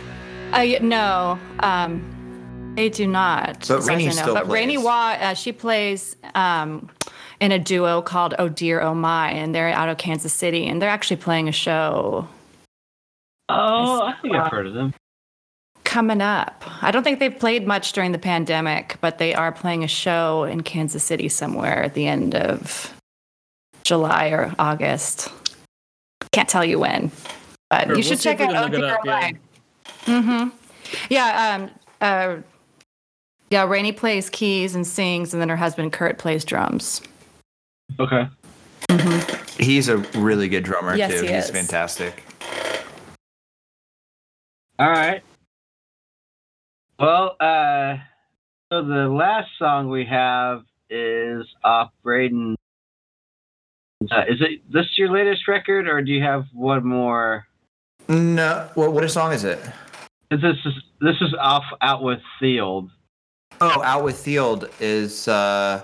I 0.53 0.79
no, 0.83 1.39
um, 1.61 2.73
they 2.75 2.89
do 2.89 3.07
not. 3.07 3.61
But 3.61 3.61
as 3.61 3.69
far 3.69 3.79
as 3.79 3.87
Rainey 3.89 4.05
I 4.05 4.07
know. 4.09 4.13
still 4.23 4.35
But 4.35 4.49
Rainey 4.49 4.75
plays. 4.75 4.85
Watt, 4.85 5.21
uh, 5.21 5.35
she 5.35 5.53
plays 5.53 6.17
um, 6.35 6.91
in 7.39 7.53
a 7.53 7.59
duo 7.61 8.03
called 8.03 8.35
Oh 8.41 8.49
Dear 8.49 8.81
Oh 8.81 8.95
My, 8.95 9.31
and 9.31 9.55
they're 9.55 9.69
out 9.69 9.89
of 9.89 9.99
Kansas 9.99 10.33
City, 10.33 10.67
and 10.67 10.83
they're 10.83 10.91
actually 10.91 11.17
playing 11.19 11.49
a 11.49 11.53
show 11.53 12.27
Oh, 13.49 14.03
I 14.03 14.15
think 14.23 14.35
I've 14.35 14.51
heard 14.51 14.67
of 14.67 14.75
them. 14.75 14.93
coming 15.85 16.21
up. 16.21 16.65
I 16.83 16.91
don't 16.91 17.05
think 17.05 17.21
they've 17.21 17.39
played 17.39 17.67
much 17.67 17.93
during 17.93 18.13
the 18.13 18.19
pandemic, 18.19 18.97
but 19.01 19.19
they 19.19 19.35
are 19.35 19.53
playing 19.53 19.85
a 19.85 19.89
show 19.89 20.45
in 20.45 20.63
Kansas 20.63 21.05
City 21.05 21.29
somewhere 21.29 21.85
at 21.85 21.95
the 21.95 22.07
end 22.09 22.35
of 22.35 22.93
July 23.85 24.29
or 24.29 24.53
August. 24.59 25.29
Can't 26.33 26.49
tell 26.49 26.65
you 26.65 26.81
when, 26.81 27.11
but 27.71 27.85
Sure, 27.85 27.91
you 27.93 27.95
we'll 27.95 28.03
should 28.03 28.21
check 28.21 28.39
we 28.41 28.47
out 28.47 28.53
can 28.53 28.63
look 28.65 28.73
it 28.75 28.81
Dear 28.81 28.95
up, 28.95 29.01
yeah. 29.07 29.31
Mm-hmm. 30.07 30.49
Yeah. 31.09 31.55
Um. 31.55 31.71
Uh. 32.01 32.37
Yeah. 33.51 33.67
Rainey 33.69 33.93
plays 33.93 34.29
keys 34.29 34.75
and 34.75 34.85
sings, 34.87 35.33
and 35.33 35.41
then 35.41 35.49
her 35.49 35.57
husband 35.57 35.93
Kurt 35.93 36.19
plays 36.19 36.45
drums. 36.45 37.01
Okay. 38.01 38.29
Mm-hmm. 38.91 39.63
He's 39.63 39.89
a 39.89 39.99
really 40.19 40.49
good 40.49 40.65
drummer 40.65 40.97
Yes, 40.97 41.13
too. 41.21 41.27
he 41.27 41.33
He's 41.33 41.45
is. 41.45 41.51
fantastic. 41.51 42.25
All 44.79 44.91
right. 44.91 45.23
Well, 46.99 47.37
uh, 47.41 47.97
so 48.71 48.85
the 48.85 49.09
last 49.09 49.49
song 49.59 49.89
we 49.89 50.05
have 50.07 50.65
is 50.91 51.47
off 51.65 51.91
Braden. 52.03 52.57
Uh, 54.11 54.23
is 54.29 54.41
it 54.41 54.71
this 54.71 54.87
your 54.99 55.11
latest 55.11 55.49
record, 55.49 55.89
or 55.89 56.03
do 56.03 56.13
you 56.13 56.23
have 56.23 56.45
one 56.53 56.87
more? 56.87 57.47
No, 58.09 58.69
what 58.75 58.93
what 58.93 59.11
song 59.11 59.33
is 59.33 59.45
it? 59.45 59.59
This 60.31 60.41
is 60.43 60.75
this 61.01 61.17
is 61.21 61.35
off 61.41 61.65
out 61.81 62.03
with 62.03 62.21
Field. 62.39 62.91
Oh, 63.61 63.83
Out 63.83 64.05
with 64.05 64.19
Field 64.19 64.69
is 64.81 65.29
uh 65.29 65.83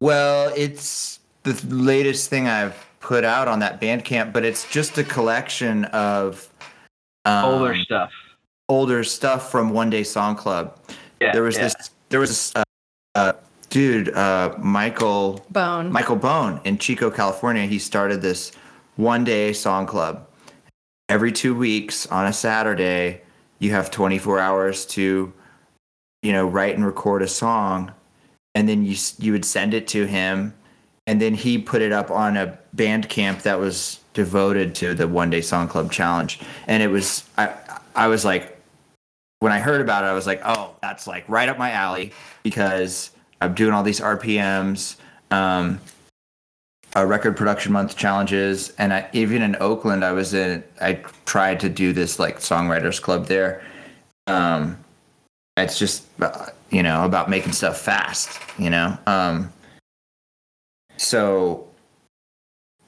well, 0.00 0.52
it's 0.56 1.20
the 1.42 1.52
latest 1.68 2.30
thing 2.30 2.48
I've 2.48 2.86
put 3.00 3.24
out 3.24 3.48
on 3.48 3.58
that 3.58 3.80
Bandcamp, 3.80 4.32
but 4.32 4.44
it's 4.44 4.68
just 4.70 4.96
a 4.96 5.04
collection 5.04 5.84
of 5.86 6.48
um, 7.24 7.44
Older 7.44 7.76
stuff. 7.76 8.12
older 8.68 9.04
stuff 9.04 9.50
from 9.50 9.70
One 9.70 9.90
Day 9.90 10.02
Song 10.02 10.36
Club. 10.36 10.78
Yeah. 11.20 11.32
There 11.32 11.42
was 11.42 11.56
yeah. 11.56 11.64
this 11.64 11.90
there 12.08 12.20
was 12.20 12.30
this 12.30 12.52
uh, 12.56 12.64
uh 13.14 13.32
dude, 13.70 14.10
uh 14.14 14.54
Michael 14.58 15.44
Bone. 15.50 15.90
Michael 15.90 16.16
Bone 16.16 16.60
in 16.64 16.78
Chico, 16.78 17.10
California. 17.10 17.66
He 17.66 17.78
started 17.78 18.22
this 18.22 18.52
one 18.96 19.24
day 19.24 19.52
song 19.52 19.86
club. 19.86 20.26
Every 21.08 21.32
two 21.32 21.54
weeks 21.54 22.06
on 22.06 22.26
a 22.26 22.32
Saturday, 22.32 23.22
you 23.58 23.70
have 23.72 23.90
24 23.90 24.38
hours 24.38 24.86
to, 24.86 25.32
you 26.22 26.32
know, 26.32 26.46
write 26.46 26.74
and 26.74 26.84
record 26.84 27.22
a 27.22 27.28
song, 27.28 27.92
and 28.54 28.68
then 28.68 28.84
you 28.84 28.96
you 29.18 29.32
would 29.32 29.44
send 29.44 29.74
it 29.74 29.86
to 29.88 30.06
him, 30.06 30.54
and 31.06 31.20
then 31.20 31.34
he 31.34 31.58
put 31.58 31.82
it 31.82 31.92
up 31.92 32.10
on 32.10 32.36
a 32.36 32.58
Bandcamp 32.76 33.42
that 33.42 33.58
was 33.58 34.00
devoted 34.14 34.74
to 34.76 34.94
the 34.94 35.06
one 35.08 35.30
day 35.30 35.40
song 35.40 35.68
club 35.68 35.90
challenge, 35.92 36.40
and 36.66 36.82
it 36.82 36.88
was 36.88 37.24
I 37.38 37.54
I 37.94 38.08
was 38.08 38.24
like 38.24 38.54
when 39.44 39.52
I 39.52 39.58
heard 39.58 39.82
about 39.82 40.04
it, 40.04 40.06
I 40.06 40.14
was 40.14 40.26
like, 40.26 40.40
oh, 40.44 40.74
that's 40.80 41.06
like 41.06 41.28
right 41.28 41.48
up 41.50 41.58
my 41.58 41.70
alley 41.70 42.12
because 42.42 43.10
I'm 43.42 43.52
doing 43.52 43.74
all 43.74 43.82
these 43.82 44.00
RPMs, 44.00 44.96
um, 45.30 45.78
uh, 46.96 47.04
record 47.04 47.36
production 47.36 47.70
month 47.70 47.94
challenges, 47.94 48.72
and 48.78 48.94
I, 48.94 49.08
even 49.12 49.42
in 49.42 49.56
Oakland, 49.60 50.02
I 50.02 50.12
was 50.12 50.32
in. 50.32 50.64
I 50.80 50.94
tried 51.26 51.60
to 51.60 51.68
do 51.68 51.92
this 51.92 52.18
like 52.18 52.38
songwriters 52.38 53.02
club 53.02 53.26
there. 53.26 53.62
Um, 54.28 54.78
it's 55.56 55.78
just 55.78 56.06
uh, 56.22 56.46
you 56.70 56.82
know 56.82 57.04
about 57.04 57.28
making 57.28 57.52
stuff 57.52 57.78
fast, 57.78 58.40
you 58.58 58.70
know. 58.70 58.96
Um, 59.06 59.52
so 60.96 61.66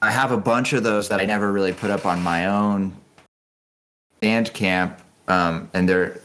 I 0.01 0.11
have 0.11 0.31
a 0.31 0.37
bunch 0.37 0.73
of 0.73 0.83
those 0.83 1.09
that 1.09 1.19
I 1.19 1.25
never 1.25 1.51
really 1.51 1.73
put 1.73 1.89
up 1.89 2.05
on 2.05 2.21
my 2.23 2.45
own 2.45 2.95
Bandcamp, 4.21 4.97
um, 5.27 5.69
and 5.73 5.87
they're 5.87 6.19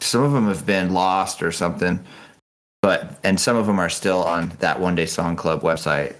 some 0.00 0.22
of 0.22 0.32
them 0.32 0.48
have 0.48 0.66
been 0.66 0.92
lost 0.92 1.42
or 1.42 1.50
something, 1.52 2.04
but 2.82 3.18
and 3.24 3.38
some 3.40 3.56
of 3.56 3.66
them 3.66 3.78
are 3.78 3.88
still 3.88 4.22
on 4.24 4.52
that 4.58 4.80
One 4.80 4.94
Day 4.94 5.06
Song 5.06 5.36
Club 5.36 5.62
website. 5.62 6.14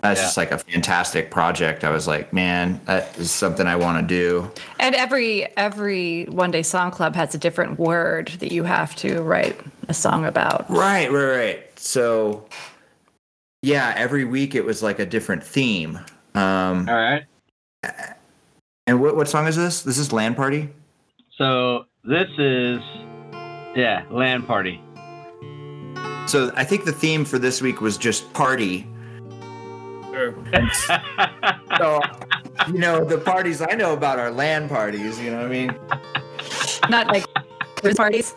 That's 0.00 0.20
Yeah. 0.20 0.26
just 0.26 0.36
like 0.36 0.50
a 0.52 0.58
fantastic 0.58 1.30
project. 1.30 1.82
I 1.82 1.90
was 1.90 2.06
like, 2.06 2.32
man, 2.32 2.78
that 2.84 3.16
is 3.18 3.30
something 3.30 3.66
I 3.66 3.76
want 3.76 4.06
to 4.06 4.06
do. 4.06 4.50
And 4.78 4.94
every 4.94 5.46
every 5.56 6.24
one 6.24 6.50
day 6.50 6.62
song 6.62 6.90
club 6.90 7.14
has 7.14 7.34
a 7.34 7.38
different 7.38 7.78
word 7.78 8.28
that 8.40 8.52
you 8.52 8.64
have 8.64 8.94
to 8.96 9.22
write 9.22 9.58
a 9.88 9.94
song 9.94 10.26
about. 10.26 10.68
Right, 10.70 11.10
right, 11.10 11.36
right. 11.36 11.78
So, 11.78 12.44
yeah, 13.64 13.94
every 13.96 14.24
week 14.24 14.54
it 14.54 14.64
was 14.64 14.82
like 14.82 14.98
a 14.98 15.06
different 15.06 15.42
theme. 15.42 15.98
Um, 16.34 16.88
All 16.88 16.94
right. 16.94 17.24
and 18.86 19.00
what 19.00 19.16
what 19.16 19.28
song 19.28 19.46
is 19.46 19.56
this? 19.56 19.82
This 19.82 19.98
is 19.98 20.12
LAN 20.12 20.34
Party. 20.34 20.68
So 21.38 21.86
this 22.04 22.28
is 22.38 22.80
yeah, 23.74 24.04
LAN 24.10 24.42
party. 24.42 24.80
So 26.26 26.52
I 26.54 26.64
think 26.64 26.84
the 26.84 26.92
theme 26.92 27.24
for 27.24 27.38
this 27.38 27.60
week 27.60 27.80
was 27.80 27.96
just 27.96 28.32
party. 28.32 28.86
Sure. 30.10 30.34
So, 31.78 32.00
you 32.68 32.78
know, 32.78 33.04
the 33.04 33.18
parties 33.18 33.60
I 33.60 33.72
know 33.72 33.94
about 33.94 34.20
are 34.20 34.30
LAN 34.30 34.68
parties. 34.68 35.18
You 35.18 35.32
know 35.32 35.38
what 35.38 35.46
I 35.46 35.48
mean? 35.48 35.76
Not 36.88 37.08
like 37.08 37.26
Christmas 37.74 37.96
parties. 37.96 38.34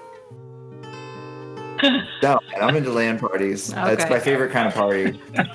No, 2.24 2.40
and 2.54 2.64
I'm 2.64 2.76
into 2.76 2.92
LAN 2.92 3.20
parties. 3.20 3.68
That's 3.74 4.04
Okay. 4.04 4.14
my 4.14 4.20
favorite 4.20 4.52
kind 4.52 4.68
of 4.68 4.74
party. 4.74 5.20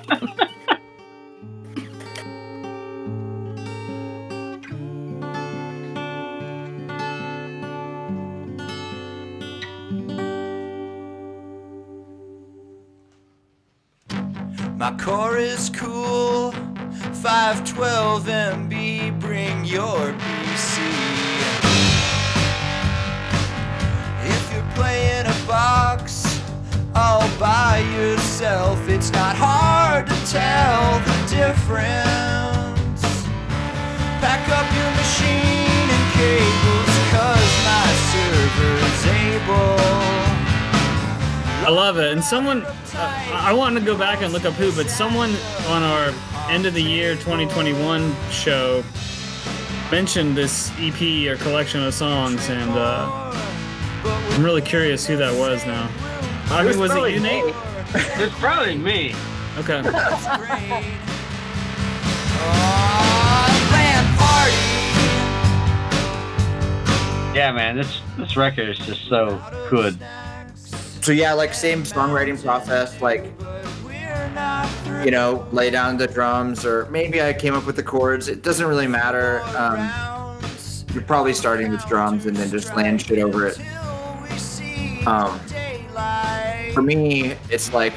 My 14.77 14.95
core 14.99 15.37
is 15.37 15.69
cool. 15.69 16.51
512 17.21 18.25
MB, 18.25 19.19
bring 19.19 19.65
your 19.65 20.13
PC. 20.13 20.32
All 26.95 27.27
by 27.39 27.79
yourself, 27.95 28.87
it's 28.87 29.11
not 29.11 29.35
hard 29.35 30.07
to 30.07 30.15
tell 30.29 30.99
the 30.99 31.17
difference. 31.27 33.01
Pack 34.21 34.47
up 34.49 34.67
your 34.77 34.91
machine 35.01 35.87
and 35.89 36.05
cables, 36.13 36.93
cause 37.09 37.51
my 37.65 37.89
server's 38.13 39.03
able. 39.09 39.83
I 41.65 41.69
love 41.69 41.97
it. 41.97 42.11
And 42.11 42.23
someone, 42.23 42.63
uh, 42.63 43.29
I 43.33 43.53
want 43.53 43.77
to 43.77 43.83
go 43.83 43.97
back 43.97 44.21
and 44.21 44.31
look 44.31 44.45
up 44.45 44.53
who, 44.53 44.71
but 44.73 44.89
someone 44.89 45.33
on 45.67 45.81
our 45.81 46.13
end 46.49 46.65
of 46.65 46.73
the 46.73 46.83
year 46.83 47.15
2021 47.15 48.15
show 48.29 48.83
mentioned 49.89 50.35
this 50.35 50.71
EP 50.77 51.27
or 51.27 51.37
collection 51.41 51.83
of 51.83 51.93
songs, 51.93 52.49
and 52.49 52.71
uh, 52.71 53.31
I'm 54.03 54.43
really 54.43 54.61
curious 54.61 55.07
who 55.07 55.17
that 55.17 55.33
was 55.37 55.65
now. 55.65 55.89
I 56.49 56.63
mean, 56.63 56.79
was 56.79 56.91
it 56.91 56.93
probably 56.93 57.13
you, 57.15 57.19
Nate? 57.19 57.53
It's 57.95 58.33
probably 58.39 58.77
me. 58.77 59.13
Okay. 59.57 59.81
LAN 59.81 59.91
party. 64.17 64.55
Yeah, 67.37 67.51
man. 67.53 67.75
This 67.75 68.01
this 68.17 68.35
record 68.37 68.69
is 68.69 68.77
just 68.79 69.07
so 69.07 69.41
good. 69.69 69.97
So 71.01 71.11
yeah, 71.11 71.33
like 71.33 71.53
same 71.53 71.83
songwriting 71.83 72.41
process. 72.41 73.01
Like 73.01 73.25
We're 73.83 74.29
not 74.29 74.67
through. 74.85 75.03
you 75.03 75.11
know, 75.11 75.47
lay 75.51 75.69
down 75.69 75.97
the 75.97 76.07
drums, 76.07 76.65
or 76.65 76.87
maybe 76.89 77.21
I 77.21 77.33
came 77.33 77.53
up 77.55 77.65
with 77.65 77.75
the 77.75 77.83
chords. 77.83 78.27
It 78.27 78.41
doesn't 78.43 78.65
really 78.65 78.87
matter. 78.87 79.41
Um, 79.57 80.39
you're 80.93 81.03
probably 81.03 81.33
starting 81.33 81.71
with 81.71 81.85
drums 81.87 82.25
and 82.27 82.35
then 82.35 82.51
just 82.51 82.75
land 82.75 83.01
shit 83.01 83.19
over 83.19 83.47
it. 83.47 83.59
Um, 85.07 85.39
for 86.73 86.81
me, 86.81 87.35
it's 87.49 87.71
like, 87.71 87.93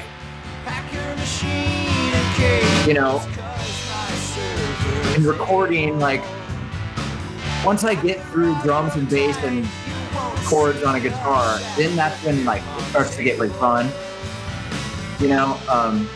you 2.87 2.93
know, 2.93 3.21
in 5.15 5.23
recording, 5.23 5.99
like, 5.99 6.21
once 7.65 7.83
I 7.83 7.95
get 7.95 8.23
through 8.27 8.55
drums 8.61 8.95
and 8.95 9.09
bass 9.09 9.35
and 9.43 9.67
chords 10.45 10.83
on 10.83 10.95
a 10.95 10.99
guitar, 10.99 11.59
then 11.75 11.95
that's 11.95 12.23
when 12.23 12.45
like 12.45 12.61
it 12.61 12.83
starts 12.83 13.15
to 13.17 13.23
get 13.23 13.39
like 13.39 13.51
fun. 13.51 13.89
You 15.19 15.29
know, 15.29 15.59
um, 15.67 16.07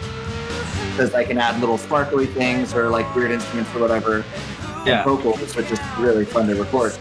because 0.91 1.13
I 1.15 1.23
can 1.23 1.37
add 1.39 1.59
little 1.59 1.77
sparkly 1.77 2.27
things 2.27 2.73
or 2.73 2.89
like 2.89 3.13
weird 3.15 3.31
instruments 3.31 3.73
or 3.75 3.79
whatever. 3.79 4.23
Yeah. 4.85 4.97
And 4.97 5.05
vocals, 5.05 5.55
which 5.55 5.71
is 5.71 5.79
really 5.97 6.25
fun 6.25 6.47
to 6.47 6.55
record. 6.55 6.93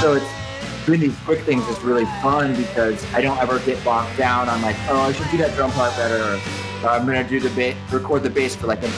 So 0.00 0.14
it's 0.14 0.41
doing 0.86 1.00
these 1.00 1.16
quick 1.20 1.40
things 1.40 1.66
is 1.68 1.80
really 1.82 2.04
fun 2.22 2.56
because 2.56 3.04
I 3.14 3.20
don't 3.20 3.38
ever 3.38 3.58
get 3.60 3.82
bogged 3.84 4.16
down 4.16 4.48
on 4.48 4.60
like, 4.62 4.76
oh, 4.88 5.00
I 5.00 5.12
should 5.12 5.30
do 5.30 5.36
that 5.38 5.54
drum 5.54 5.70
part 5.72 5.94
better. 5.96 6.22
Or, 6.22 6.88
I'm 6.88 7.06
gonna 7.06 7.22
do 7.22 7.38
the 7.38 7.50
bass, 7.50 7.76
record 7.92 8.24
the 8.24 8.30
bass 8.30 8.56
for 8.56 8.66
like 8.66 8.82
a 8.82 8.90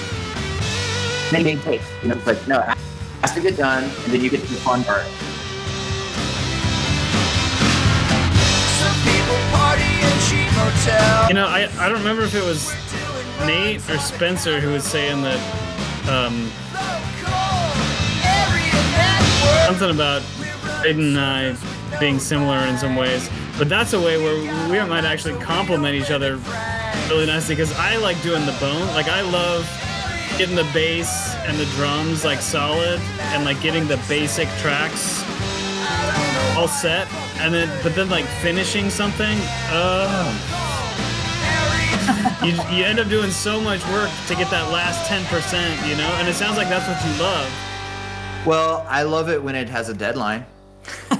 many 1.30 1.56
takes. 1.56 1.84
You 2.02 2.08
know, 2.08 2.16
it's 2.16 2.26
like 2.26 2.48
no, 2.48 2.60
it 2.60 2.78
has 3.20 3.34
to 3.34 3.40
get 3.40 3.58
done, 3.58 3.84
and 3.84 4.12
then 4.12 4.22
you 4.22 4.30
get 4.30 4.40
to 4.40 4.46
the 4.46 4.60
fun 4.60 4.82
part. 4.84 5.04
Some 8.80 8.96
people 9.04 9.36
party 9.52 9.84
in 10.00 10.16
cheap 10.24 10.48
motels. 10.56 11.28
You 11.28 11.34
know, 11.34 11.46
I, 11.46 11.68
I 11.78 11.88
don't 11.90 11.98
remember 11.98 12.22
if 12.22 12.34
it 12.34 12.42
was 12.42 12.72
Nate 13.46 13.86
or 13.90 13.98
Spencer 13.98 14.60
who 14.60 14.72
was 14.72 14.84
saying 14.84 15.20
that 15.22 15.40
um, 16.08 16.48
something 19.66 19.90
about 19.90 20.22
Aiden 20.84 21.16
and 21.16 21.20
I 21.20 21.73
being 22.00 22.18
similar 22.18 22.58
in 22.58 22.78
some 22.78 22.96
ways. 22.96 23.28
But 23.58 23.68
that's 23.68 23.92
a 23.92 24.00
way 24.00 24.22
where 24.22 24.40
we 24.70 24.88
might 24.88 25.04
actually 25.04 25.38
complement 25.40 25.94
each 25.94 26.10
other 26.10 26.36
really 27.08 27.26
nicely 27.26 27.54
because 27.54 27.72
I 27.78 27.96
like 27.96 28.20
doing 28.22 28.44
the 28.46 28.56
bone. 28.60 28.86
Like 28.88 29.08
I 29.08 29.20
love 29.22 29.68
getting 30.38 30.56
the 30.56 30.68
bass 30.72 31.34
and 31.46 31.56
the 31.58 31.66
drums 31.76 32.24
like 32.24 32.40
solid 32.40 33.00
and 33.20 33.44
like 33.44 33.60
getting 33.60 33.86
the 33.86 34.02
basic 34.08 34.48
tracks 34.58 35.22
all 36.56 36.66
set 36.66 37.06
and 37.38 37.54
then 37.54 37.68
but 37.82 37.94
then 37.94 38.08
like 38.08 38.24
finishing 38.42 38.90
something. 38.90 39.38
Uh, 39.70 40.50
you, 42.44 42.52
you 42.76 42.84
end 42.84 42.98
up 42.98 43.08
doing 43.08 43.30
so 43.30 43.60
much 43.60 43.82
work 43.88 44.10
to 44.26 44.34
get 44.34 44.50
that 44.50 44.70
last 44.70 45.08
10%, 45.08 45.88
you 45.88 45.96
know? 45.96 46.08
And 46.18 46.28
it 46.28 46.34
sounds 46.34 46.56
like 46.56 46.68
that's 46.68 46.86
what 46.86 47.02
you 47.04 47.22
love. 47.22 48.46
Well, 48.46 48.86
I 48.88 49.02
love 49.04 49.30
it 49.30 49.42
when 49.42 49.54
it 49.54 49.68
has 49.68 49.88
a 49.88 49.94
deadline. 49.94 50.44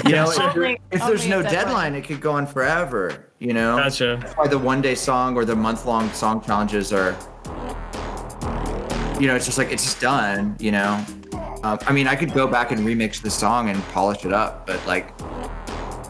You 0.04 0.12
know, 0.12 0.30
if, 0.30 0.38
Only- 0.56 0.80
if 0.90 1.00
there's 1.06 1.26
no 1.26 1.42
deadline. 1.42 1.64
deadline, 1.64 1.94
it 1.94 2.04
could 2.04 2.20
go 2.20 2.32
on 2.32 2.46
forever. 2.46 3.30
You 3.38 3.52
know, 3.52 3.76
Gotcha. 3.76 4.18
that's 4.20 4.34
why 4.34 4.46
the 4.48 4.58
one 4.58 4.80
day 4.80 4.94
song 4.94 5.36
or 5.36 5.44
the 5.44 5.56
month 5.56 5.86
long 5.86 6.10
song 6.12 6.40
challenges 6.42 6.92
are. 6.92 7.16
You 9.20 9.28
know, 9.28 9.36
it's 9.36 9.44
just 9.46 9.58
like 9.58 9.70
it's 9.70 9.84
just 9.84 10.00
done. 10.00 10.56
You 10.58 10.72
know, 10.72 11.04
um, 11.62 11.78
I 11.86 11.92
mean, 11.92 12.06
I 12.08 12.16
could 12.16 12.32
go 12.32 12.46
back 12.46 12.72
and 12.72 12.80
remix 12.80 13.20
the 13.22 13.30
song 13.30 13.70
and 13.70 13.82
polish 13.88 14.24
it 14.24 14.32
up, 14.32 14.66
but 14.66 14.84
like, 14.86 15.12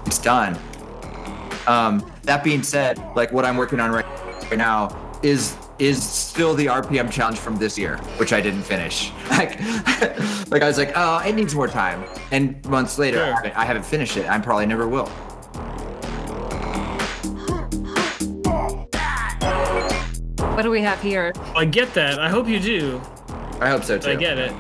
it's 0.07 0.19
done. 0.19 0.59
Um, 1.67 2.11
that 2.23 2.43
being 2.45 2.63
said, 2.63 2.99
like 3.15 3.33
what 3.33 3.45
I'm 3.45 3.57
working 3.57 3.81
on 3.81 3.91
right, 3.91 4.07
right 4.51 4.59
now 4.59 5.19
is 5.23 5.57
is 5.79 6.03
still 6.03 6.55
the 6.55 6.67
RPM 6.67 7.11
challenge 7.11 7.39
from 7.39 7.57
this 7.57 7.77
year, 7.79 7.97
which 8.17 8.33
I 8.33 8.41
didn't 8.41 8.63
finish. 8.63 9.13
Like, 9.31 9.59
like 10.51 10.63
I 10.63 10.67
was 10.67 10.79
like, 10.79 10.93
oh, 10.95 11.19
it 11.27 11.35
needs 11.35 11.55
more 11.55 11.67
time. 11.67 12.05
And 12.31 12.65
months 12.67 12.99
later, 12.99 13.21
I, 13.21 13.31
haven't, 13.33 13.57
I 13.57 13.65
haven't 13.65 13.85
finished 13.85 14.17
it. 14.17 14.29
I 14.29 14.39
probably 14.39 14.67
never 14.67 14.87
will. 14.87 15.07
What 20.55 20.63
do 20.63 20.71
we 20.71 20.83
have 20.83 21.03
here? 21.03 21.33
I 21.57 21.65
get 21.65 21.93
that. 21.95 22.21
I 22.21 22.29
hope 22.29 22.47
you 22.47 22.61
do. 22.61 23.01
I 23.61 23.71
hope 23.71 23.83
so 23.83 23.99
too. 23.99 24.11
I 24.11 24.15
get 24.15 24.39
it. 24.39 24.53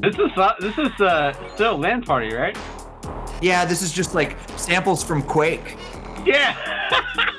This 0.00 0.14
is 0.18 0.30
uh, 0.36 0.54
this 0.60 0.78
is 0.78 1.00
uh, 1.00 1.34
still 1.54 1.76
LAN 1.76 2.02
party, 2.02 2.32
right? 2.32 2.56
Yeah, 3.42 3.64
this 3.66 3.82
is 3.82 3.92
just 3.92 4.14
like 4.14 4.38
samples 4.56 5.04
from 5.04 5.22
Quake. 5.22 5.76
Yeah. 6.24 6.56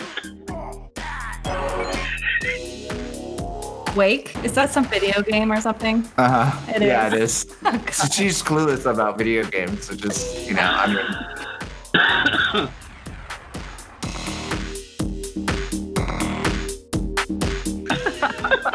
Wake? 4.00 4.34
Is 4.46 4.54
that 4.54 4.72
some 4.72 4.86
video 4.86 5.22
game 5.22 5.52
or 5.52 5.60
something? 5.60 6.10
Uh 6.18 6.46
huh. 6.46 6.74
It 6.74 6.82
yeah, 6.84 7.14
is. 7.14 7.44
it 7.62 7.76
is. 7.76 7.92
So 7.98 8.08
she's 8.08 8.42
clueless 8.42 8.90
about 8.90 9.18
video 9.18 9.44
games, 9.44 9.88
so 9.88 9.94
just 9.94 10.48
you 10.48 10.54
know, 10.54 10.62
I 10.64 10.88
mean, 10.88 11.06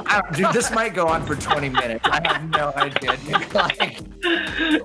I 0.06 0.22
dude, 0.36 0.52
this 0.52 0.70
might 0.72 0.92
go 0.92 1.06
on 1.06 1.24
for 1.24 1.36
20 1.36 1.70
minutes. 1.70 2.04
I 2.04 2.20
have 2.28 2.50
no 2.50 2.74
idea. 2.76 3.16
dude. 3.16 3.54
Like, 3.54 3.96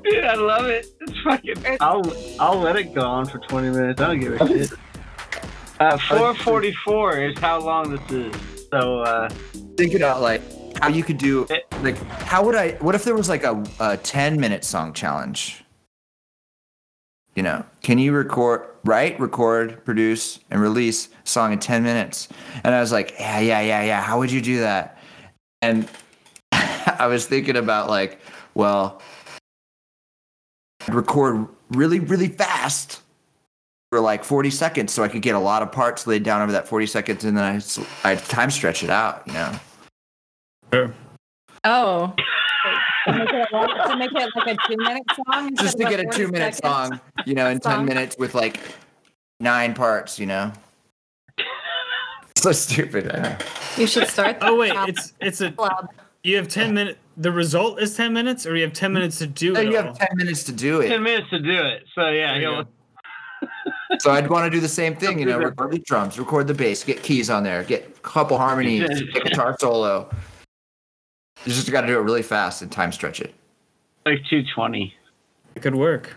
Dude, 0.04 0.24
I 0.24 0.36
love 0.36 0.68
it. 0.68 0.88
It's 1.02 1.20
fucking. 1.22 1.78
I'll 1.82 2.14
I'll 2.40 2.60
let 2.60 2.78
it 2.78 2.96
go 2.96 3.02
on 3.02 3.26
for 3.26 3.40
20 3.40 3.72
minutes. 3.72 4.00
I 4.00 4.08
don't 4.08 4.20
give 4.22 4.40
a 4.40 4.48
shit. 4.48 4.72
Uh, 5.82 5.98
444 5.98 7.20
is 7.20 7.40
how 7.40 7.60
long 7.60 7.92
this 7.92 8.12
is. 8.12 8.34
So 8.72 9.00
uh, 9.02 9.30
think 9.80 9.94
about 9.94 10.22
like 10.22 10.42
how 10.82 10.90
you 10.90 11.04
could 11.04 11.18
do 11.18 11.48
eh. 11.50 11.60
like 11.82 11.98
how 11.98 12.44
would 12.44 12.56
I? 12.56 12.72
What 12.82 12.96
if 12.96 13.06
there 13.06 13.16
was 13.16 13.30
like 13.30 13.44
a, 13.44 13.64
a 13.80 13.96
10 13.98 14.40
minute 14.40 14.66
song 14.66 14.94
challenge? 14.94 15.64
You 17.36 17.44
know, 17.44 17.64
can 17.82 17.98
you 17.98 18.12
record, 18.12 18.68
write, 18.84 19.18
record, 19.20 19.86
produce, 19.86 20.40
and 20.52 20.60
release 20.60 21.08
a 21.08 21.28
song 21.28 21.54
in 21.54 21.60
10 21.60 21.84
minutes? 21.84 22.28
And 22.66 22.76
I 22.76 22.82
was 22.82 22.92
like, 22.92 23.16
yeah, 23.18 23.40
yeah, 23.40 23.62
yeah, 23.62 23.84
yeah. 23.84 24.02
How 24.02 24.20
would 24.20 24.32
you 24.32 24.42
do 24.42 24.60
that? 24.60 24.98
And 25.62 25.88
I 26.52 27.08
was 27.08 27.26
thinking 27.26 27.56
about 27.56 27.90
like, 27.90 28.20
well, 28.56 29.02
I'd 30.86 30.94
record 30.94 31.48
really, 31.72 32.02
really 32.02 32.28
fast 32.28 33.02
for 33.90 34.02
like 34.02 34.26
40 34.26 34.50
seconds 34.50 34.92
so 34.92 35.04
I 35.04 35.08
could 35.08 35.22
get 35.22 35.36
a 35.36 35.40
lot 35.40 35.62
of 35.62 35.72
parts 35.72 36.06
laid 36.06 36.24
down 36.24 36.42
over 36.42 36.52
that 36.52 36.68
40 36.68 36.86
seconds 36.86 37.26
and 37.26 37.36
then 37.36 37.64
i'd 38.04 38.20
time 38.26 38.52
stretch 38.52 38.84
it 38.84 38.92
out, 38.92 39.24
you 39.26 39.34
know? 39.34 39.60
Sure. 40.74 40.94
Oh. 41.64 42.14
to, 43.08 43.14
make 43.14 43.30
it 43.34 43.48
a 43.52 43.56
long- 43.56 43.88
to 43.90 43.98
make 43.98 44.12
it 44.14 44.30
like 44.36 44.48
a 44.48 44.68
two 44.68 44.78
minute 44.78 45.04
song? 45.28 45.56
Just 45.56 45.78
to 45.78 45.84
get 45.86 46.00
a 46.00 46.06
two 46.06 46.28
minute 46.30 46.56
seconds? 46.56 46.90
song, 46.90 47.00
you 47.26 47.34
know, 47.34 47.48
in 47.50 47.60
10 47.60 47.86
minutes 47.86 48.18
with 48.18 48.36
like 48.36 48.60
nine 49.40 49.74
parts, 49.74 50.20
you 50.20 50.26
know? 50.26 50.52
So 52.38 52.54
stupid. 52.54 53.12
I 53.14 53.20
know. 53.20 53.38
You 53.76 53.86
should 53.86 54.08
start. 54.08 54.38
Oh 54.40 54.56
wait, 54.56 54.74
that 54.74 54.88
it's 54.88 55.12
it's 55.20 55.42
a 55.42 55.52
club. 55.52 55.90
you 56.24 56.38
have 56.38 56.48
10 56.48 56.74
minutes. 56.74 56.98
The 57.18 57.34
result 57.34 57.82
is 57.82 57.98
10 57.98 58.14
minutes 58.14 58.46
or 58.46 58.56
you 58.56 58.64
have 58.64 58.72
10 58.72 58.94
minutes 58.94 59.18
to 59.18 59.28
do 59.28 59.54
So 59.56 59.60
it. 59.60 59.68
you 59.68 59.76
all? 59.78 59.84
have 59.84 59.98
10 60.00 60.08
minutes 60.16 60.46
to 60.46 60.54
do 60.54 60.80
it. 60.80 60.88
10 60.88 60.94
it. 60.94 61.00
minutes 61.02 61.30
to 61.32 61.40
do 61.40 61.52
it. 61.62 61.84
So 61.96 62.08
yeah, 62.10 62.36
you 62.36 62.42
he'll. 62.42 62.66
So 64.00 64.12
I'd 64.12 64.30
want 64.30 64.46
to 64.46 64.50
do 64.50 64.62
the 64.62 64.70
same 64.70 64.96
thing, 64.96 65.20
you 65.20 65.26
know, 65.26 65.38
record 65.50 65.72
the 65.72 65.80
drums, 65.80 66.18
record 66.18 66.48
the 66.48 66.54
bass, 66.54 66.82
get 66.86 67.04
keys 67.04 67.30
on 67.30 67.44
there, 67.44 67.62
get 67.66 67.88
a 67.88 68.00
couple 68.02 68.38
harmonies, 68.38 68.88
get 69.12 69.26
guitar 69.26 69.58
solo. 69.60 70.10
You 71.46 71.54
just 71.54 71.72
got 71.72 71.82
to 71.82 71.88
do 71.88 71.98
it 71.98 72.02
really 72.02 72.22
fast 72.22 72.62
and 72.62 72.72
time 72.72 72.92
stretch 72.92 73.22
it. 73.22 73.34
like 74.06 74.24
220. 74.30 74.94
It 75.56 75.62
could 75.62 75.76
work. 75.76 76.16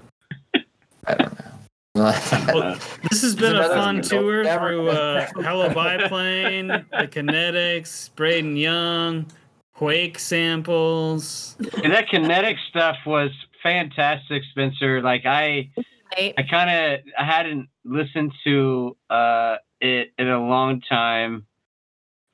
I 1.06 1.14
don't 1.14 1.38
know. 1.38 1.48
Well, 1.94 2.78
this 3.10 3.20
has 3.20 3.36
been 3.36 3.54
a 3.54 3.68
fun 3.68 4.00
tour 4.00 4.44
through 4.44 4.88
uh, 4.88 5.26
Hello 5.36 5.68
Biplane, 5.68 6.68
the 6.68 7.06
Kinetiks, 7.06 8.14
Braden 8.16 8.56
Young, 8.56 9.26
Quake 9.74 10.18
samples. 10.18 11.56
And 11.84 11.92
that 11.92 12.08
kinetic 12.08 12.56
stuff 12.70 12.96
was 13.04 13.30
fantastic, 13.62 14.42
Spencer. 14.52 15.02
Like 15.02 15.26
I, 15.26 15.70
Right? 16.16 16.34
I 16.36 16.42
kind 16.42 16.70
of 16.70 17.00
I 17.18 17.24
hadn't 17.24 17.68
listened 17.84 18.32
to 18.44 18.96
uh, 19.08 19.56
it 19.80 20.12
in 20.18 20.28
a 20.28 20.40
long 20.46 20.80
time, 20.82 21.46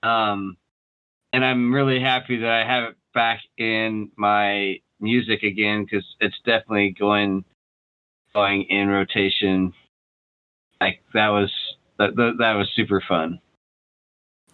um, 0.03 0.57
and 1.33 1.45
I'm 1.45 1.73
really 1.73 2.01
happy 2.01 2.39
that 2.39 2.51
I 2.51 2.65
have 2.65 2.91
it 2.91 2.97
back 3.15 3.41
in 3.57 4.11
my 4.17 4.81
music 5.01 5.43
again 5.43 5.85
because 5.85 6.05
it's 6.21 6.39
definitely 6.45 6.95
going 6.99 7.45
going 8.35 8.63
in 8.65 8.89
rotation. 8.89 9.73
Like 10.81 11.03
that 11.15 11.29
was 11.29 11.53
that 11.99 12.17
that, 12.17 12.37
that 12.39 12.53
was 12.55 12.69
super 12.75 13.03
fun. 13.07 13.41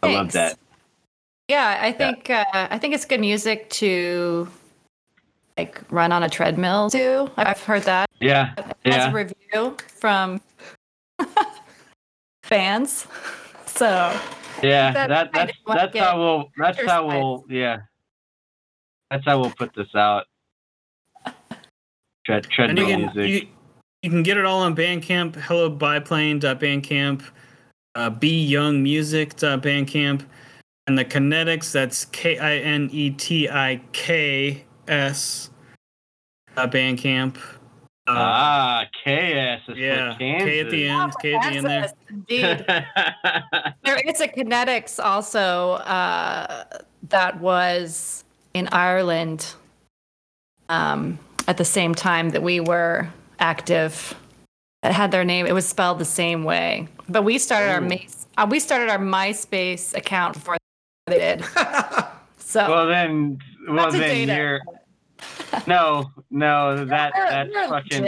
I 0.02 0.12
love 0.12 0.32
that. 0.32 0.58
Yeah, 1.48 1.78
I 1.80 1.92
think 1.92 2.30
uh, 2.30 2.44
I 2.52 2.78
think 2.78 2.94
it's 2.94 3.04
good 3.04 3.20
music 3.20 3.68
to 3.70 4.48
like 5.56 5.80
run 5.90 6.10
on 6.12 6.22
a 6.22 6.28
treadmill 6.28 6.90
too. 6.90 7.30
I've 7.36 7.62
heard 7.62 7.82
that 7.82 8.08
Yeah, 8.20 8.54
as 8.56 8.72
yeah. 8.84 9.10
a 9.10 9.12
review 9.12 9.76
from 10.00 10.40
fans. 12.42 13.06
So 13.66 14.18
Yeah, 14.64 14.92
That- 14.92 15.08
that 15.08 15.32
that's 15.32 15.52
that's 15.66 15.96
how 15.98 16.18
we'll 16.18 16.50
that's 16.56 16.78
how 16.78 17.06
exercise. 17.08 17.22
we'll 17.22 17.44
yeah. 17.48 17.78
That's 19.10 19.24
how 19.24 19.40
we'll 19.40 19.50
put 19.50 19.74
this 19.74 19.92
out. 19.94 20.26
Tread 22.24 22.44
And 22.46 22.52
treadmill 22.52 22.88
you 22.88 22.96
can 22.96 23.00
music. 23.14 23.28
you, 23.28 23.48
you 24.02 24.10
can 24.10 24.22
get 24.22 24.36
it 24.38 24.44
all 24.44 24.60
on 24.60 24.74
Bandcamp. 24.74 25.36
Hello 25.36 25.70
biplane.bandcamp. 25.70 27.22
Uh, 27.94 28.10
byoungmusic.bandcamp. 28.10 30.24
And 30.86 30.98
the 30.98 31.04
Kinetiks, 31.04 31.72
that's 31.72 32.04
K 32.06 32.38
I 32.38 32.56
N 32.56 32.88
E 32.92 33.10
T 33.10 33.48
I 33.48 33.80
K 33.92 34.64
S. 34.88 35.50
Uh, 36.56 36.66
Bandcamp. 36.66 37.36
Uh, 38.06 38.12
ah, 38.16 38.84
KS 39.02 39.68
is 39.68 39.78
yeah, 39.78 40.12
for 40.12 40.18
K 40.18 40.60
at 40.60 40.70
the 40.70 40.86
end. 40.86 41.12
K 41.22 41.34
at 41.34 41.50
the 41.50 41.56
end 41.56 41.66
there. 41.66 41.92
Indeed. 42.10 42.64
there 43.84 43.96
is 44.06 44.20
a 44.20 44.28
Kinetiks 44.28 45.02
also 45.02 45.72
uh, 45.72 46.64
that 47.08 47.40
was 47.40 48.24
in 48.52 48.68
Ireland 48.72 49.54
um, 50.68 51.18
at 51.48 51.56
the 51.56 51.64
same 51.64 51.94
time 51.94 52.30
that 52.30 52.42
we 52.42 52.60
were 52.60 53.08
active. 53.38 54.14
It 54.82 54.92
had 54.92 55.10
their 55.10 55.24
name. 55.24 55.46
It 55.46 55.54
was 55.54 55.66
spelled 55.66 55.98
the 55.98 56.04
same 56.04 56.44
way, 56.44 56.88
but 57.08 57.22
we 57.22 57.38
started 57.38 57.70
our 57.70 57.82
Ooh. 57.82 57.88
My, 57.88 58.06
uh, 58.36 58.46
we 58.50 58.60
started 58.60 58.90
our 58.90 58.98
MySpace 58.98 59.96
account 59.96 60.34
before 60.34 60.58
they 61.06 61.18
did. 61.18 61.44
So 62.46 62.70
well 62.70 62.86
then, 62.86 63.38
well 63.68 63.90
then 63.90 64.00
data. 64.00 64.36
you're. 64.36 64.60
No, 65.66 66.10
no, 66.30 66.84
that 66.84 67.12
we're- 67.14 67.30
that's 67.30 67.50
we're 67.50 67.68
fucking 67.68 68.02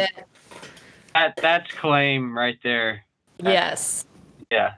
that 1.14 1.34
that's 1.40 1.70
claim 1.72 2.36
right 2.36 2.58
there. 2.62 3.04
yes, 3.38 4.04
Yeah. 4.50 4.74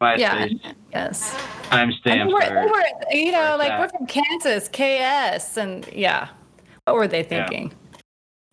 MySpace 0.00 0.18
yeah, 0.18 0.72
yes. 0.92 1.34
Timestamps 1.68 2.32
we're, 2.32 2.66
we're, 2.70 2.82
you 3.12 3.30
know, 3.30 3.56
like 3.56 3.68
that? 3.68 3.78
we're 3.80 3.88
from 3.88 4.06
Kansas, 4.06 4.68
KS, 4.68 5.56
and 5.56 5.88
yeah. 5.92 6.28
What 6.84 6.96
were 6.96 7.06
they 7.06 7.22
thinking? 7.22 7.72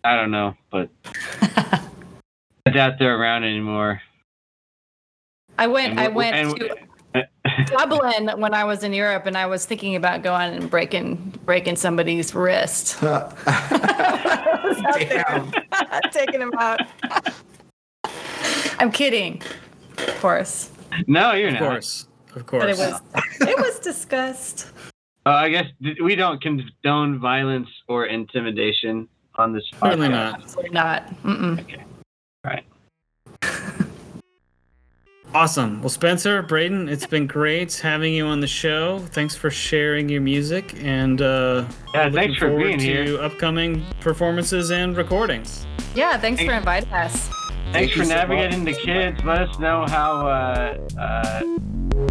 I 0.03 0.15
don't 0.15 0.29
know, 0.29 0.53
but 0.71 0.89
I 1.41 2.69
doubt 2.71 2.99
they're 2.99 3.19
around 3.19 3.43
anymore. 3.45 3.99
I 5.57 5.65
went. 5.67 5.99
I 5.99 6.07
went 6.07 6.57
to 6.59 6.77
Dublin 7.65 8.29
when 8.39 8.53
I 8.53 8.63
was 8.63 8.83
in 8.83 8.93
Europe, 8.93 9.25
and 9.25 9.37
I 9.37 9.45
was 9.45 9.65
thinking 9.65 9.95
about 9.95 10.21
going 10.23 10.53
and 10.53 10.69
breaking 10.69 11.15
breaking 11.45 11.75
somebody's 11.75 12.33
wrist. 12.35 12.97
Damn. 14.93 15.51
Taking 16.11 16.41
him 16.41 16.51
out. 16.57 16.79
I'm 18.79 18.91
kidding, 18.91 19.41
of 19.97 20.19
course, 20.21 20.71
no, 21.07 21.33
you're 21.33 21.49
Of 21.49 21.53
not. 21.55 21.61
course. 21.61 22.07
Of 22.35 22.45
but 22.45 22.69
it 22.69 22.77
course. 22.77 22.77
was 22.77 23.01
it 23.41 23.57
was 23.57 23.79
discussed. 23.79 24.67
Uh, 25.25 25.31
I 25.31 25.49
guess 25.49 25.65
we 26.01 26.15
don't 26.15 26.41
condone 26.41 27.19
violence 27.19 27.67
or 27.87 28.05
intimidation 28.05 29.07
on 29.35 29.51
this 29.53 29.63
podcast. 29.73 29.79
Certainly 29.89 30.09
not. 30.09 30.33
Absolutely 30.41 30.69
not. 30.71 31.23
Mm-mm. 31.23 31.83
Right. 32.45 32.63
Awesome. 35.33 35.79
Well, 35.81 35.89
Spencer, 35.89 36.41
Braden, 36.41 36.89
it's 36.89 37.05
been 37.05 37.27
great 37.27 37.75
having 37.77 38.13
you 38.15 38.25
on 38.25 38.39
the 38.39 38.47
show. 38.47 38.97
Thanks 39.11 39.35
for 39.35 39.51
sharing 39.51 40.09
your 40.09 40.21
music, 40.21 40.73
and 40.81 41.21
uh, 41.21 41.65
Yeah, 41.93 42.05
looking 42.05 42.13
thanks 42.15 42.39
for 42.39 42.47
forward 42.47 42.63
being 42.63 42.79
to 42.79 42.85
here. 42.85 43.21
upcoming 43.21 43.85
performances 44.01 44.71
and 44.71 44.97
recordings. 44.97 45.67
Yeah, 45.93 46.17
thanks 46.17 46.41
for 46.41 46.51
inviting 46.53 46.91
us. 46.93 47.27
Thanks 47.27 47.71
Thank 47.73 47.91
for 47.91 47.99
you 47.99 48.05
so 48.05 48.13
navigating 48.15 48.65
the 48.65 48.73
kids. 48.73 49.23
Let 49.23 49.41
us 49.47 49.59
know 49.59 49.85
how 49.87 50.27
uh, 50.27 50.77
uh, 50.97 51.01
uh, 51.01 51.43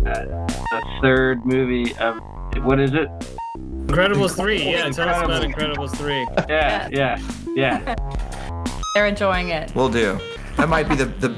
the 0.04 0.98
third 1.02 1.44
movie 1.44 1.96
of 1.96 2.20
what 2.62 2.78
is 2.78 2.92
it? 2.94 3.08
Incredibles 3.88 4.36
three, 4.36 4.62
yeah. 4.70 4.90
Tell 4.90 5.08
us 5.08 5.24
about 5.24 5.42
Incredibles 5.42 5.96
three. 5.96 6.24
Yeah, 6.48 6.88
yeah, 6.92 7.20
yeah. 7.56 7.94
They're 8.94 9.06
enjoying 9.06 9.48
it. 9.48 9.74
We'll 9.74 9.88
do. 9.88 10.20
That 10.58 10.68
might 10.68 10.88
be 10.88 10.96
the, 10.96 11.04
the 11.04 11.28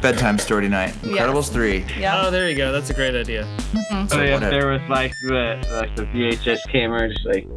bedtime 0.00 0.38
story 0.38 0.62
tonight. 0.62 0.92
Incredibles 1.02 1.50
3. 1.50 1.84
Yeah. 1.98 2.22
Oh, 2.24 2.30
there 2.30 2.48
you 2.48 2.56
go. 2.56 2.70
That's 2.70 2.88
a 2.88 2.94
great 2.94 3.16
idea. 3.16 3.42
Mm-hmm. 3.42 4.06
So 4.06 4.22
yeah, 4.22 4.34
whatever. 4.34 4.50
there 4.50 4.68
was 4.68 4.80
like 4.88 5.12
the 5.22 5.66
like 5.72 5.96
the 5.96 6.04
VHS 6.04 6.60
camera, 6.70 7.08
just 7.08 7.26
like 7.26 7.48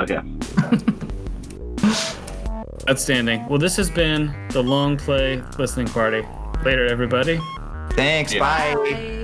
okay. 0.00 0.20
Outstanding. 2.88 3.46
Well, 3.48 3.58
this 3.58 3.76
has 3.76 3.90
been 3.90 4.34
the 4.48 4.62
Long 4.62 4.96
Play 4.96 5.42
Listening 5.58 5.88
Party. 5.88 6.26
Later, 6.64 6.86
everybody. 6.86 7.38
Thanks. 7.90 8.32
Yeah. 8.32 8.40
Bye. 8.40 8.74
Bye. 8.74 9.14